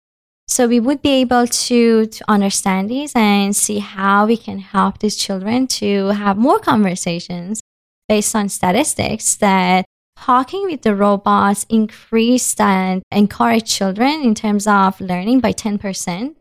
So 0.47 0.67
we 0.67 0.79
would 0.79 1.01
be 1.01 1.21
able 1.21 1.47
to, 1.47 2.05
to 2.05 2.23
understand 2.27 2.89
these 2.89 3.13
and 3.15 3.55
see 3.55 3.79
how 3.79 4.25
we 4.25 4.37
can 4.37 4.59
help 4.59 4.99
these 4.99 5.15
children 5.15 5.67
to 5.79 6.07
have 6.07 6.37
more 6.37 6.59
conversations 6.59 7.61
based 8.09 8.35
on 8.35 8.49
statistics 8.49 9.35
that 9.37 9.85
talking 10.17 10.65
with 10.65 10.81
the 10.81 10.95
robots 10.95 11.65
increased 11.69 12.59
and 12.59 13.01
encouraged 13.11 13.67
children 13.67 14.21
in 14.21 14.35
terms 14.35 14.67
of 14.67 14.99
learning 15.01 15.39
by 15.39 15.53
10%. 15.53 16.35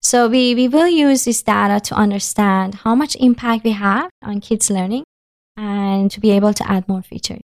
So 0.00 0.28
we, 0.28 0.54
we 0.54 0.66
will 0.66 0.88
use 0.88 1.24
this 1.24 1.42
data 1.42 1.78
to 1.80 1.94
understand 1.94 2.76
how 2.76 2.94
much 2.94 3.14
impact 3.16 3.64
we 3.64 3.70
have 3.72 4.10
on 4.22 4.40
kids 4.40 4.70
learning 4.70 5.04
and 5.56 6.10
to 6.10 6.18
be 6.18 6.32
able 6.32 6.52
to 6.54 6.68
add 6.68 6.88
more 6.88 7.02
features. 7.02 7.40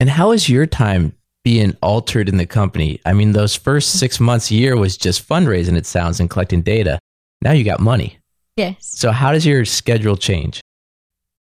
And 0.00 0.10
how 0.10 0.32
is 0.32 0.48
your 0.48 0.66
time 0.66 1.14
being 1.44 1.76
altered 1.82 2.28
in 2.28 2.36
the 2.36 2.46
company? 2.46 3.00
I 3.04 3.12
mean, 3.12 3.32
those 3.32 3.54
first 3.54 3.98
six 3.98 4.20
months 4.20 4.50
a 4.50 4.54
year 4.54 4.76
was 4.76 4.96
just 4.96 5.26
fundraising, 5.26 5.76
it 5.76 5.86
sounds, 5.86 6.20
and 6.20 6.30
collecting 6.30 6.62
data. 6.62 6.98
Now 7.40 7.52
you 7.52 7.64
got 7.64 7.80
money. 7.80 8.18
Yes. 8.56 8.76
So 8.80 9.12
how 9.12 9.32
does 9.32 9.46
your 9.46 9.64
schedule 9.64 10.16
change? 10.16 10.60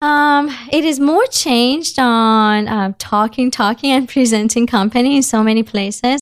Um, 0.02 0.54
it 0.72 0.84
is 0.84 1.00
more 1.00 1.26
changed 1.28 1.98
on 1.98 2.68
um, 2.68 2.94
talking, 2.96 3.50
talking, 3.50 3.92
and 3.92 4.08
presenting 4.16 4.68
company 4.68 5.16
in 5.16 5.24
so 5.24 5.44
many 5.44 5.64
places. 5.64 6.20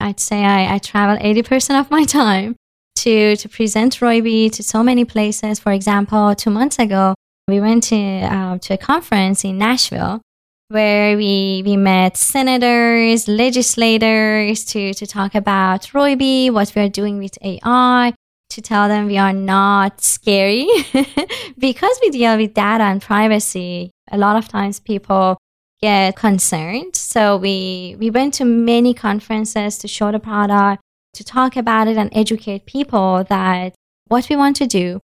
I'd 0.00 0.20
say 0.20 0.44
I, 0.44 0.74
I 0.74 0.78
travel 0.78 1.16
80% 1.16 1.80
of 1.80 1.90
my 1.90 2.04
time 2.04 2.56
to, 2.96 3.36
to 3.36 3.48
present 3.48 3.98
Roybi 4.00 4.52
to 4.52 4.62
so 4.62 4.82
many 4.82 5.04
places. 5.04 5.58
For 5.58 5.72
example, 5.72 6.34
two 6.34 6.50
months 6.50 6.78
ago, 6.78 7.14
we 7.48 7.60
went 7.60 7.84
to, 7.84 7.96
uh, 7.96 8.58
to 8.58 8.74
a 8.74 8.78
conference 8.78 9.44
in 9.44 9.56
Nashville 9.58 10.20
where 10.68 11.16
we, 11.16 11.62
we 11.64 11.76
met 11.76 12.16
senators, 12.16 13.28
legislators 13.28 14.64
to, 14.64 14.92
to 14.94 15.06
talk 15.06 15.34
about 15.34 15.82
Roybi, 15.92 16.50
what 16.50 16.72
we're 16.74 16.88
doing 16.88 17.18
with 17.18 17.38
AI, 17.42 18.12
to 18.50 18.62
tell 18.62 18.88
them 18.88 19.06
we 19.06 19.18
are 19.18 19.32
not 19.32 20.00
scary. 20.00 20.66
because 21.58 21.98
we 22.02 22.10
deal 22.10 22.36
with 22.36 22.54
data 22.54 22.84
and 22.84 23.00
privacy, 23.00 23.90
a 24.10 24.18
lot 24.18 24.36
of 24.36 24.48
times 24.48 24.80
people 24.80 25.38
get 25.80 26.16
concerned. 26.16 26.96
So 26.96 27.36
we, 27.36 27.96
we 27.98 28.10
went 28.10 28.34
to 28.34 28.44
many 28.44 28.92
conferences 28.92 29.78
to 29.78 29.88
show 29.88 30.10
the 30.10 30.18
product, 30.18 30.82
to 31.14 31.24
talk 31.24 31.56
about 31.56 31.86
it 31.86 31.96
and 31.96 32.10
educate 32.12 32.66
people 32.66 33.24
that 33.28 33.74
what 34.08 34.28
we 34.28 34.36
want 34.36 34.56
to 34.56 34.66
do, 34.66 35.00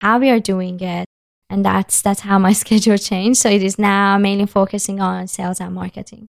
how 0.00 0.18
we 0.18 0.30
are 0.30 0.40
doing 0.40 0.80
it, 0.80 1.06
and 1.48 1.64
that's 1.64 2.02
that's 2.02 2.20
how 2.20 2.38
my 2.38 2.52
schedule 2.62 2.98
changed. 2.98 3.40
So 3.40 3.48
it 3.48 3.62
is 3.62 3.78
now 3.78 4.18
mainly 4.18 4.46
focusing 4.46 5.00
on 5.00 5.26
sales 5.28 5.60
and 5.60 5.74
marketing. 5.74 6.26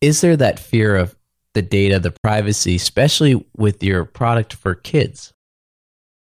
Is 0.00 0.20
there 0.20 0.36
that 0.36 0.58
fear 0.58 0.96
of 0.96 1.16
the 1.54 1.62
data 1.62 1.98
the 1.98 2.12
privacy 2.22 2.76
especially 2.76 3.44
with 3.56 3.82
your 3.82 4.04
product 4.04 4.52
for 4.52 4.74
kids? 4.74 5.32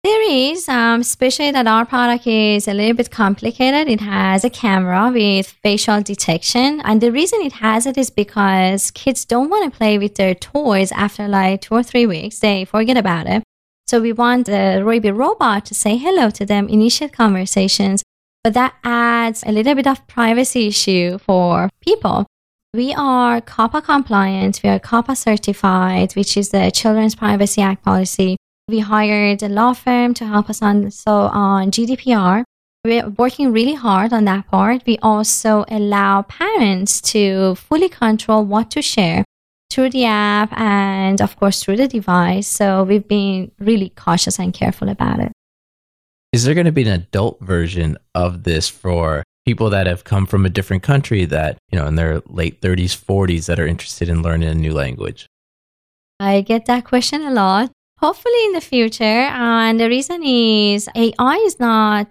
There 0.04 0.32
is 0.32 0.70
um, 0.70 1.02
especially 1.02 1.52
that 1.52 1.68
our 1.68 1.86
product 1.86 2.28
is 2.28 2.68
a 2.68 2.74
little 2.74 2.96
bit 2.96 3.12
complicated. 3.12 3.90
It 3.90 4.00
has 4.00 4.46
a 4.46 4.50
camera 4.50 5.12
with 5.14 5.48
facial 5.64 6.02
detection. 6.02 6.82
And 6.86 7.02
the 7.02 7.12
reason 7.12 7.42
it 7.42 7.54
has 7.54 7.86
it 7.86 7.98
is 7.98 8.10
because 8.10 8.92
kids 8.92 9.26
don't 9.26 9.50
want 9.50 9.72
to 9.72 9.78
play 9.78 9.98
with 9.98 10.16
their 10.16 10.34
toys 10.34 10.94
after 10.94 11.28
like 11.28 11.62
two 11.62 11.74
or 11.74 11.84
three 11.84 12.06
weeks. 12.06 12.40
They 12.40 12.64
forget 12.64 12.96
about 12.96 13.28
it 13.28 13.44
so 13.88 14.02
we 14.02 14.12
want 14.12 14.48
the 14.48 14.84
Roybi 14.84 15.16
robot 15.16 15.66
to 15.66 15.74
say 15.74 15.96
hello 15.96 16.30
to 16.32 16.46
them, 16.46 16.68
initiate 16.68 17.14
conversations, 17.14 18.04
but 18.44 18.54
that 18.54 18.76
adds 18.84 19.44
a 19.46 19.52
little 19.52 19.76
bit 19.76 19.88
of 19.88 20.06
privacy 20.08 20.68
issue 20.68 21.18
for 21.18 21.70
people. 21.80 22.26
We 22.74 22.94
are 22.94 23.40
COPPA 23.40 23.84
compliant, 23.86 24.60
we 24.62 24.70
are 24.70 24.80
COPPA 24.80 25.16
certified, 25.16 26.14
which 26.14 26.36
is 26.36 26.50
the 26.50 26.70
Children's 26.70 27.16
Privacy 27.16 27.62
Act 27.62 27.84
policy. 27.84 28.36
We 28.68 28.80
hired 28.80 29.42
a 29.42 29.48
law 29.48 29.72
firm 29.72 30.14
to 30.16 30.26
help 30.26 30.50
us 30.50 30.62
on 30.62 30.92
so 30.92 31.12
on 31.32 31.72
GDPR. 31.72 32.44
We're 32.84 33.08
working 33.10 33.54
really 33.54 33.74
hard 33.74 34.12
on 34.12 34.26
that 34.26 34.48
part. 34.48 34.84
We 34.86 34.98
also 35.02 35.64
allow 35.70 36.24
parents 36.24 37.00
to 37.14 37.56
fully 37.56 37.88
control 37.88 38.44
what 38.44 38.70
to 38.72 38.82
share 38.82 39.24
through 39.78 39.92
the 39.92 40.06
app 40.06 40.52
and, 40.60 41.22
of 41.22 41.38
course, 41.38 41.62
through 41.62 41.78
the 41.78 41.88
device. 41.88 42.48
So 42.48 42.84
we've 42.84 43.08
been 43.08 43.52
really 43.60 43.90
cautious 43.90 44.40
and 44.40 44.52
careful 44.52 44.90
about 44.90 45.20
it. 45.20 45.32
Is 46.34 46.46
there 46.46 46.56
going 46.56 46.66
to 46.66 46.72
be 46.72 46.82
an 46.82 46.88
adult 46.88 47.40
version 47.42 47.96
of 48.16 48.42
this 48.42 48.68
for 48.68 49.24
people 49.46 49.70
that 49.70 49.86
have 49.86 50.04
come 50.04 50.26
from 50.26 50.48
a 50.48 50.50
different 50.50 50.82
country 50.82 51.26
that, 51.26 51.60
you 51.72 51.78
know, 51.78 51.86
in 51.86 51.94
their 51.94 52.22
late 52.26 52.60
30s, 52.60 52.98
40s 52.98 53.46
that 53.46 53.60
are 53.60 53.68
interested 53.68 54.10
in 54.10 54.24
learning 54.24 54.50
a 54.50 54.56
new 54.56 54.74
language? 54.74 55.28
I 56.20 56.42
get 56.42 56.66
that 56.66 56.84
question 56.84 57.22
a 57.22 57.30
lot. 57.30 57.70
Hopefully 58.00 58.46
in 58.46 58.54
the 58.54 58.62
future. 58.62 59.04
And 59.04 59.80
the 59.80 59.90
reason 59.90 60.24
is 60.24 60.90
AI 60.96 61.36
is 61.46 61.60
not 61.60 62.08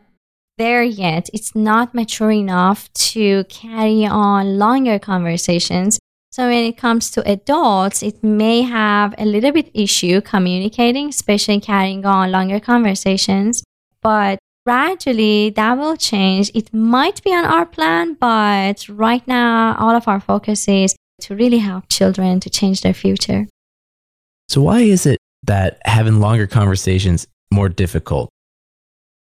there 0.57 0.85
yet. 0.85 1.31
It's 1.35 1.57
not 1.57 1.94
mature 1.94 2.31
enough 2.31 2.92
to 3.12 3.42
carry 3.48 4.07
on 4.07 4.57
longer 4.57 5.00
conversations. 5.00 5.98
So 6.37 6.49
when 6.49 6.64
it 6.66 6.77
comes 6.77 7.11
to 7.12 7.27
adults, 7.27 8.03
it 8.03 8.22
may 8.22 8.61
have 8.61 9.14
a 9.16 9.25
little 9.25 9.53
bit 9.53 9.70
issue 9.72 10.20
communicating, 10.20 11.09
especially 11.09 11.61
carrying 11.61 12.05
on 12.05 12.31
longer 12.31 12.61
conversations. 12.61 13.64
But 14.03 14.38
gradually 14.66 15.49
that 15.57 15.79
will 15.79 15.96
change. 15.96 16.51
It 16.55 16.75
might 16.75 17.22
be 17.25 17.33
on 17.33 17.46
our 17.46 17.64
plan, 17.64 18.18
but 18.20 18.87
right 18.87 19.27
now 19.27 19.77
all 19.79 19.96
of 19.96 20.09
our 20.09 20.20
focus 20.20 20.68
is 20.68 20.94
to 21.22 21.35
really 21.35 21.57
help 21.57 21.88
children 21.88 22.38
to 22.40 22.51
change 22.51 22.83
their 22.83 22.92
future. 22.92 23.46
So 24.51 24.61
why 24.61 24.81
is 24.81 25.07
it 25.07 25.18
that 25.44 25.81
having 25.87 26.20
longer 26.20 26.46
conversations 26.46 27.27
more 27.51 27.70
difficult? 27.70 28.29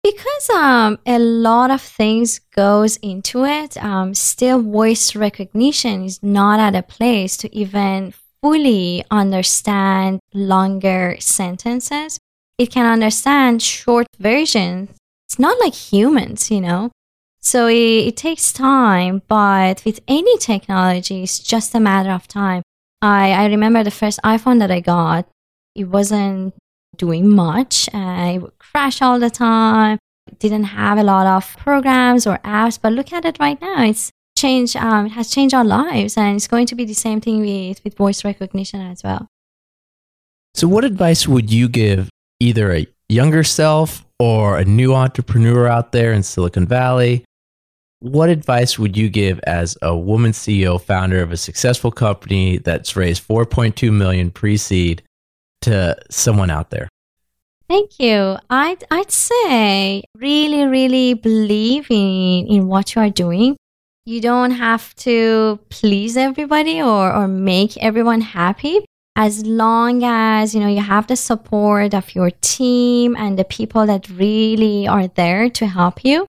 Because 0.03 0.49
um, 0.49 0.99
a 1.05 1.19
lot 1.19 1.69
of 1.69 1.81
things 1.81 2.39
goes 2.55 2.97
into 2.97 3.45
it 3.45 3.77
um, 3.83 4.13
still 4.13 4.61
voice 4.61 5.15
recognition 5.15 6.05
is 6.05 6.21
not 6.23 6.59
at 6.59 6.75
a 6.75 6.83
place 6.83 7.37
to 7.37 7.55
even 7.55 8.13
fully 8.41 9.05
understand 9.11 10.19
longer 10.33 11.15
sentences. 11.19 12.17
It 12.57 12.71
can 12.71 12.91
understand 12.91 13.61
short 13.61 14.07
versions. 14.19 14.89
It's 15.27 15.39
not 15.39 15.59
like 15.59 15.75
humans 15.75 16.49
you 16.49 16.61
know? 16.61 16.91
So 17.39 17.67
it, 17.67 18.07
it 18.07 18.17
takes 18.17 18.51
time 18.51 19.21
but 19.27 19.83
with 19.85 19.99
any 20.07 20.37
technology 20.37 21.23
it's 21.23 21.39
just 21.39 21.75
a 21.75 21.79
matter 21.79 22.11
of 22.11 22.27
time. 22.27 22.63
I, 23.03 23.31
I 23.31 23.45
remember 23.47 23.83
the 23.83 23.91
first 23.91 24.19
iphone 24.23 24.59
that 24.59 24.71
i 24.71 24.79
got. 24.79 25.27
It 25.75 25.85
wasn't 25.85 26.53
doing 26.97 27.29
much. 27.29 27.89
Uh, 27.93 28.33
it 28.35 28.39
would 28.39 28.57
crash 28.59 29.01
all 29.01 29.19
the 29.19 29.29
time. 29.29 29.97
didn't 30.39 30.65
have 30.65 30.97
a 30.97 31.03
lot 31.03 31.27
of 31.27 31.57
programs 31.57 32.25
or 32.25 32.37
apps, 32.39 32.79
but 32.81 32.93
look 32.93 33.11
at 33.13 33.25
it 33.25 33.37
right 33.39 33.59
now. 33.61 33.83
It's 33.83 34.11
changed. 34.37 34.75
Um, 34.75 35.07
it 35.07 35.11
has 35.11 35.29
changed 35.29 35.53
our 35.53 35.65
lives, 35.65 36.17
and 36.17 36.35
it's 36.35 36.47
going 36.47 36.67
to 36.67 36.75
be 36.75 36.85
the 36.85 36.93
same 36.93 37.21
thing 37.21 37.41
with 37.41 37.83
with 37.83 37.95
voice 37.95 38.23
recognition 38.23 38.81
as 38.81 39.03
well. 39.03 39.27
So, 40.53 40.67
what 40.67 40.83
advice 40.83 41.27
would 41.27 41.51
you 41.51 41.69
give 41.69 42.09
either 42.39 42.73
a 42.73 42.87
younger 43.09 43.43
self 43.43 44.05
or 44.19 44.57
a 44.57 44.65
new 44.65 44.93
entrepreneur 44.93 45.67
out 45.67 45.91
there 45.91 46.11
in 46.11 46.23
Silicon 46.23 46.67
Valley? 46.67 47.23
What 47.99 48.29
advice 48.29 48.79
would 48.79 48.97
you 48.97 49.09
give 49.09 49.39
as 49.45 49.77
a 49.81 49.95
woman 49.95 50.31
CEO, 50.31 50.81
founder 50.81 51.21
of 51.21 51.31
a 51.31 51.37
successful 51.37 51.91
company 51.91 52.57
that's 52.57 52.95
raised 52.95 53.27
4.2 53.27 53.93
million 53.93 54.31
pre-seed 54.31 55.03
to 55.61 55.97
someone 56.09 56.49
out 56.49 56.69
there? 56.69 56.87
Thank 57.67 57.99
you. 57.99 58.37
I'd, 58.49 58.83
I'd 58.91 59.11
say 59.11 60.03
really, 60.17 60.65
really 60.65 61.13
believe 61.13 61.87
in, 61.89 62.47
in 62.47 62.67
what 62.67 62.95
you 62.95 63.01
are 63.01 63.09
doing. 63.09 63.55
You 64.05 64.19
don't 64.19 64.51
have 64.51 64.93
to 64.95 65.59
please 65.69 66.17
everybody 66.17 66.81
or, 66.81 67.13
or 67.13 67.27
make 67.27 67.77
everyone 67.77 68.21
happy. 68.21 68.85
As 69.15 69.45
long 69.45 70.03
as, 70.03 70.55
you 70.55 70.59
know, 70.59 70.67
you 70.67 70.81
have 70.81 71.07
the 71.07 71.15
support 71.15 71.93
of 71.93 72.15
your 72.15 72.31
team 72.41 73.15
and 73.15 73.37
the 73.37 73.43
people 73.43 73.85
that 73.85 74.09
really 74.09 74.87
are 74.87 75.07
there 75.07 75.49
to 75.51 75.67
help 75.67 76.03
you, 76.03 76.25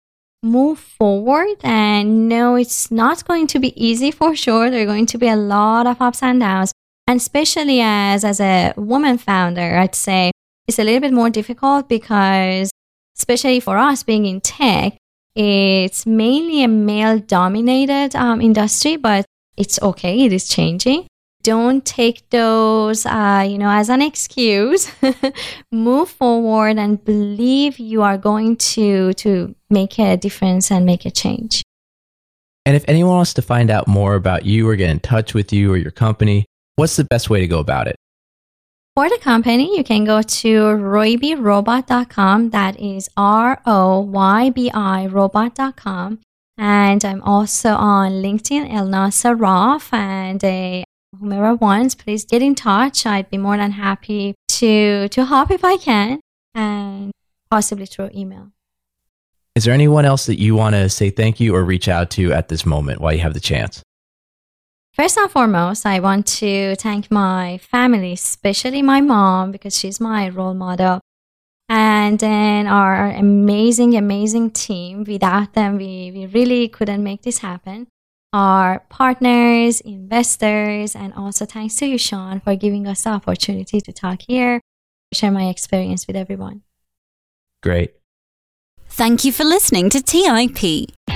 move 0.42 0.78
forward 0.78 1.56
and 1.62 2.28
know 2.28 2.54
it's 2.54 2.90
not 2.90 3.24
going 3.26 3.46
to 3.48 3.58
be 3.58 3.72
easy 3.82 4.10
for 4.10 4.36
sure. 4.36 4.70
There 4.70 4.82
are 4.82 4.86
going 4.86 5.06
to 5.06 5.18
be 5.18 5.28
a 5.28 5.36
lot 5.36 5.86
of 5.86 6.00
ups 6.00 6.22
and 6.22 6.40
downs. 6.40 6.72
And 7.06 7.18
especially 7.18 7.80
as, 7.80 8.24
as 8.24 8.40
a 8.40 8.74
woman 8.76 9.18
founder, 9.18 9.78
I'd 9.78 9.94
say 9.94 10.32
it's 10.66 10.78
a 10.78 10.84
little 10.84 11.00
bit 11.00 11.12
more 11.12 11.30
difficult 11.30 11.88
because, 11.88 12.70
especially 13.16 13.60
for 13.60 13.78
us 13.78 14.02
being 14.02 14.26
in 14.26 14.40
tech, 14.40 14.96
it's 15.36 16.06
mainly 16.06 16.64
a 16.64 16.68
male 16.68 17.18
dominated 17.18 18.16
um, 18.16 18.40
industry, 18.40 18.96
but 18.96 19.24
it's 19.56 19.80
okay. 19.82 20.24
It 20.24 20.32
is 20.32 20.48
changing. 20.48 21.06
Don't 21.42 21.84
take 21.84 22.28
those, 22.30 23.06
uh, 23.06 23.46
you 23.48 23.56
know, 23.56 23.70
as 23.70 23.88
an 23.88 24.02
excuse. 24.02 24.90
Move 25.72 26.08
forward 26.08 26.76
and 26.76 27.04
believe 27.04 27.78
you 27.78 28.02
are 28.02 28.18
going 28.18 28.56
to 28.56 29.12
to 29.12 29.54
make 29.70 29.98
a 30.00 30.16
difference 30.16 30.72
and 30.72 30.84
make 30.84 31.06
a 31.06 31.10
change. 31.10 31.62
And 32.64 32.74
if 32.74 32.84
anyone 32.88 33.14
wants 33.14 33.34
to 33.34 33.42
find 33.42 33.70
out 33.70 33.86
more 33.86 34.16
about 34.16 34.44
you 34.44 34.68
or 34.68 34.74
get 34.74 34.90
in 34.90 34.98
touch 34.98 35.34
with 35.34 35.52
you 35.52 35.72
or 35.72 35.76
your 35.76 35.92
company, 35.92 36.46
what's 36.76 36.96
the 36.96 37.04
best 37.04 37.28
way 37.28 37.40
to 37.40 37.46
go 37.46 37.58
about 37.58 37.88
it? 37.88 37.96
For 38.94 39.10
the 39.10 39.18
company, 39.18 39.76
you 39.76 39.84
can 39.84 40.04
go 40.04 40.22
to 40.22 40.48
roybirobot.com. 40.48 42.50
That 42.50 42.80
is 42.80 43.10
R 43.14 43.60
O 43.66 44.00
Y 44.00 44.50
B 44.50 44.70
I 44.72 45.06
robot.com. 45.06 46.20
And 46.56 47.04
I'm 47.04 47.22
also 47.22 47.74
on 47.74 48.12
LinkedIn, 48.12 48.70
Elnaz 48.70 49.20
Sarraf. 49.20 49.92
And 49.92 50.42
uh, 50.42 50.84
whomever 51.18 51.54
wants, 51.54 51.94
please 51.94 52.24
get 52.24 52.40
in 52.40 52.54
touch. 52.54 53.04
I'd 53.04 53.28
be 53.28 53.36
more 53.36 53.58
than 53.58 53.72
happy 53.72 54.34
to, 54.48 55.08
to 55.10 55.24
help 55.26 55.50
if 55.50 55.62
I 55.62 55.76
can, 55.76 56.20
and 56.54 57.12
possibly 57.50 57.84
through 57.84 58.10
email. 58.14 58.52
Is 59.54 59.64
there 59.64 59.74
anyone 59.74 60.06
else 60.06 60.24
that 60.26 60.38
you 60.38 60.54
want 60.54 60.74
to 60.74 60.88
say 60.88 61.10
thank 61.10 61.38
you 61.38 61.54
or 61.54 61.64
reach 61.64 61.88
out 61.88 62.10
to 62.12 62.32
at 62.32 62.48
this 62.48 62.64
moment 62.64 63.02
while 63.02 63.12
you 63.12 63.20
have 63.20 63.34
the 63.34 63.40
chance? 63.40 63.82
First 64.96 65.18
and 65.18 65.30
foremost, 65.30 65.84
I 65.84 66.00
want 66.00 66.26
to 66.38 66.74
thank 66.76 67.10
my 67.10 67.58
family, 67.58 68.14
especially 68.14 68.80
my 68.80 69.02
mom, 69.02 69.52
because 69.52 69.78
she's 69.78 70.00
my 70.00 70.30
role 70.30 70.54
model. 70.54 71.02
And 71.68 72.18
then 72.18 72.66
our 72.66 73.10
amazing, 73.10 73.94
amazing 73.94 74.52
team. 74.52 75.04
Without 75.04 75.52
them, 75.52 75.76
we, 75.76 76.12
we 76.14 76.24
really 76.24 76.68
couldn't 76.68 77.04
make 77.04 77.20
this 77.20 77.40
happen. 77.40 77.88
Our 78.32 78.86
partners, 78.88 79.82
investors, 79.82 80.96
and 80.96 81.12
also 81.12 81.44
thanks 81.44 81.74
to 81.76 81.86
you, 81.86 81.98
Sean, 81.98 82.40
for 82.40 82.56
giving 82.56 82.86
us 82.86 83.02
the 83.02 83.10
opportunity 83.10 83.82
to 83.82 83.92
talk 83.92 84.22
here, 84.26 84.62
share 85.12 85.30
my 85.30 85.50
experience 85.50 86.06
with 86.06 86.16
everyone. 86.16 86.62
Great. 87.62 87.96
Thank 88.88 89.26
you 89.26 89.32
for 89.32 89.44
listening 89.44 89.90
to 89.90 90.00
TIP. 90.00 90.94